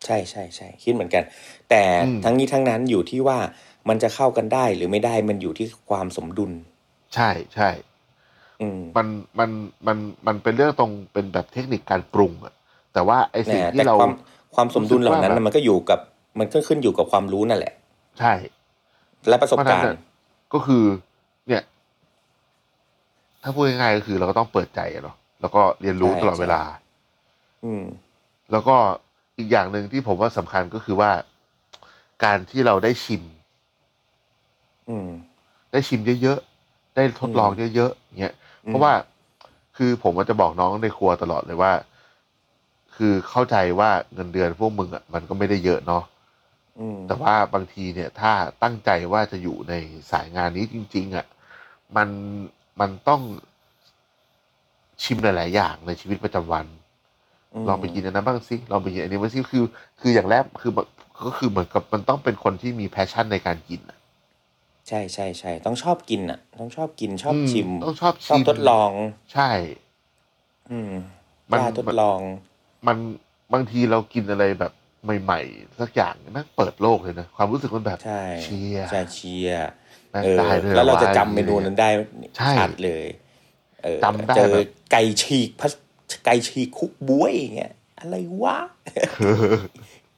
[0.06, 1.24] ใช่ใช่ใช่คิดเหมือนกัน
[1.70, 3.38] แต่อืมทั้งนี้ทั้งนั้นอยู่ที่ว่า
[3.90, 6.52] มันจะเข้ากันได้หรือไม่ได้มันอยู่ที่ความสมดุล
[7.16, 7.70] ใช่ใช่
[8.62, 9.08] อืมมัน
[9.40, 9.50] มัน
[9.88, 9.98] มัน
[10.28, 12.54] มันเป็นเรื่องตรงเป็นแบบเทคนิคการปรุงอะ
[12.94, 14.14] แต่ว่าไอสิ่งแต่ที่เราความ
[14.56, 16.00] ความสมดุลเหล่านั้นรู้สึกว่าแบบน่ะมันก็อยู่กับ
[16.40, 17.74] มันก็ขึ้นอยู่กับความรู้นั่นแหละ
[18.20, 18.34] ใช่
[19.30, 19.98] และประสบเพราะฉะการนั้นณ์น่ะ
[20.54, 20.98] ก็คือเนี่ย
[23.48, 26.62] ถ้าพูดง่ายๆก็คือเราก็ต้องเปิดใจอะเนาะแล้วก็เรียนรู้ตลอดเวลา
[27.66, 27.84] อืม
[28.52, 28.76] แล้วก็
[29.38, 31.12] อีกอย่างหนึ่งที่ผมว่าสำคัญก็คือว่า
[32.24, 33.24] การที่เราได้ชิม
[34.90, 35.10] อืม
[35.72, 38.34] ได้ชิมเยอะๆได้ทดลองเยอะๆเงี้ย
[38.66, 38.94] เพราะว่า
[39.78, 41.74] คือผมก็จะบอกน้องในครัวตลอดเลยว่า
[42.96, 46.04] คือเข้าใจว่าเงินเดือนพวกมึงอะมันก็ไม่ได้เยอะเนาะ
[46.80, 48.32] อืมแต่ว่าบางทีเนี่ย ถ้า
[48.64, 49.74] ตั้งใจว่าจะอยู่ใน
[50.12, 51.26] สายงานนี้จริง ๆ อะ
[51.96, 52.08] มัน
[52.80, 53.22] มันต้อง
[55.04, 56.66] ชิมหลาย ๆ อย่างในชีวิตประจำวัน
[57.68, 59.64] ลองไปกินอันนั้นบ้างสิลองไปกินอันนี้บ้างสิคือ
[60.02, 60.86] คืออย่างแรกคือมัน
[61.26, 63.98] ก็คือเหมือนกับมันต้องเป็นคนที่มี passion ในการกินอะ
[64.88, 68.92] ใช่ใช่ใช่ต้องชอบกินอะ ต้องชอบกินชอบชิม ต้องชอบชอบชิมทดลอง
[69.34, 69.50] ใช่
[70.72, 70.92] อืม
[71.52, 72.20] มันกล้าทดลอง
[72.88, 72.98] มัน
[73.54, 74.74] บางทีเรากินอะไรแบบ
[75.24, 79.85] ใหม่ ๆ สักอย่างแม่งเปิดโลกเลยนะ ความรู้สึกมันแบบใช่เชียร์ใช่เชียร์แม่ง
[80.24, 81.90] เออได้ด้วยแล้วเราจะหอจำเมนูนั้นได้
[82.38, 83.06] ใช่ชัดเลย
[83.84, 85.74] เออจำได้เจอแบบไก่ฉีกพัส
[86.26, 88.58] ไก่ฉีกคุกบ้วยอย่างเงี้ยอะไรวะ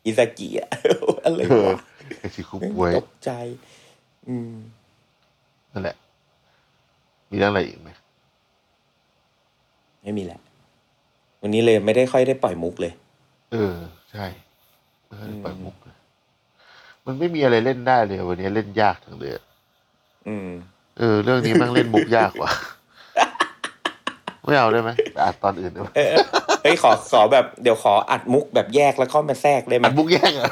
[0.06, 0.70] อิซากิอะ
[1.26, 1.80] อะไรเออวะ
[2.20, 3.32] ไอชิคุแม่งบวยตกใจ
[4.28, 4.54] อืม
[5.72, 5.96] นั่นแหละ
[7.30, 7.90] มีเรื่องอะไรอีกไหม
[10.02, 10.40] ไม่มีแหละ
[11.42, 12.94] วันนี้เลยไม่ได้ค่อยได้ปล่อยมุกเลย
[13.52, 13.76] เออ
[14.12, 14.26] ใช่
[15.06, 15.98] ไม่ค่อยได้ปล่อยมุกเลย
[17.06, 19.32] มันไม่มีอะไรเล่นได้เลย วันนี้เล่นยากทั้งเลย
[20.28, 20.50] อืม
[20.98, 22.52] เออ เรื่องนี้แม่งเล่นมุกยากว่ะ
[24.46, 26.08] ไม่เอาได้ไหมไปอัดตอนอื่นได้ไหมเออ
[26.64, 30.52] เฮ้ยขอขอแบบเดี๋ยวขออัดมุกแบบแยกแล้วเข้ามาแทรกได้ไหมอัดมุกแย่งเหรอะ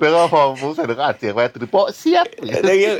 [0.00, 2.96] แล้วก็พอมุกเสร็จแล้วก็อัดเสียงไปตือโป๊ะเสียบอย่างเงี้ยอะไรเงี้ย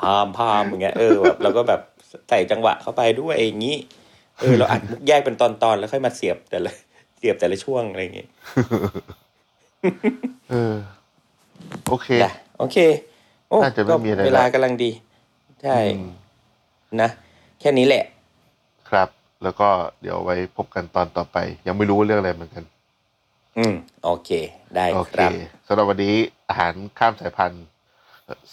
[0.00, 1.80] พามพามอย่างเงี้ยเออแบบเราก็แบบ
[2.28, 3.76] ใส่จังหวะเข้าไปด้วยอย่างงี้
[4.40, 6.70] เออเราอัดมุกแยกเป็นตอนๆแล้วค่อยมาเสียบแต่ละ
[7.18, 8.28] เสียบแต่ละช่วงอะไรอย่างเงี้ย
[10.50, 10.76] เออ
[11.88, 12.76] โอเคจ้ะโอเค
[13.48, 14.90] โอ้น่าจะไม่ก็มีอะไรเวลากำลังดี
[15.62, 16.10] ใช่อืม
[17.00, 17.10] นะ
[17.60, 18.04] แค่นี้แหละ
[18.88, 19.08] ครับ
[19.42, 19.68] แล้วก็
[20.02, 22.64] เดี๋ยวไว้พบกันตอนต่อไป ยังไม่รู้ว่าเรื่องอะไรเหมือนกัน
[23.58, 23.74] อืม
[24.04, 24.30] โอเค
[24.74, 25.30] ได้โอคเครับ
[25.66, 26.14] สำหรับวันนี้
[26.48, 27.64] อาหารข้ามสายพันธุ์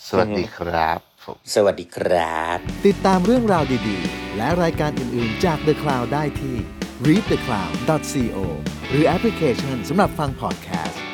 [0.07, 6.55] สวัสดีครับผมสวัสดีครับ ติดตามเรื่องราวดีๆ และรายการอื่นๆจาก The Cloud ได้ที่
[7.07, 8.37] readthecloud.co
[8.89, 11.04] หรือแอปพลิเคชันสำหรับฟังพอดแคสต์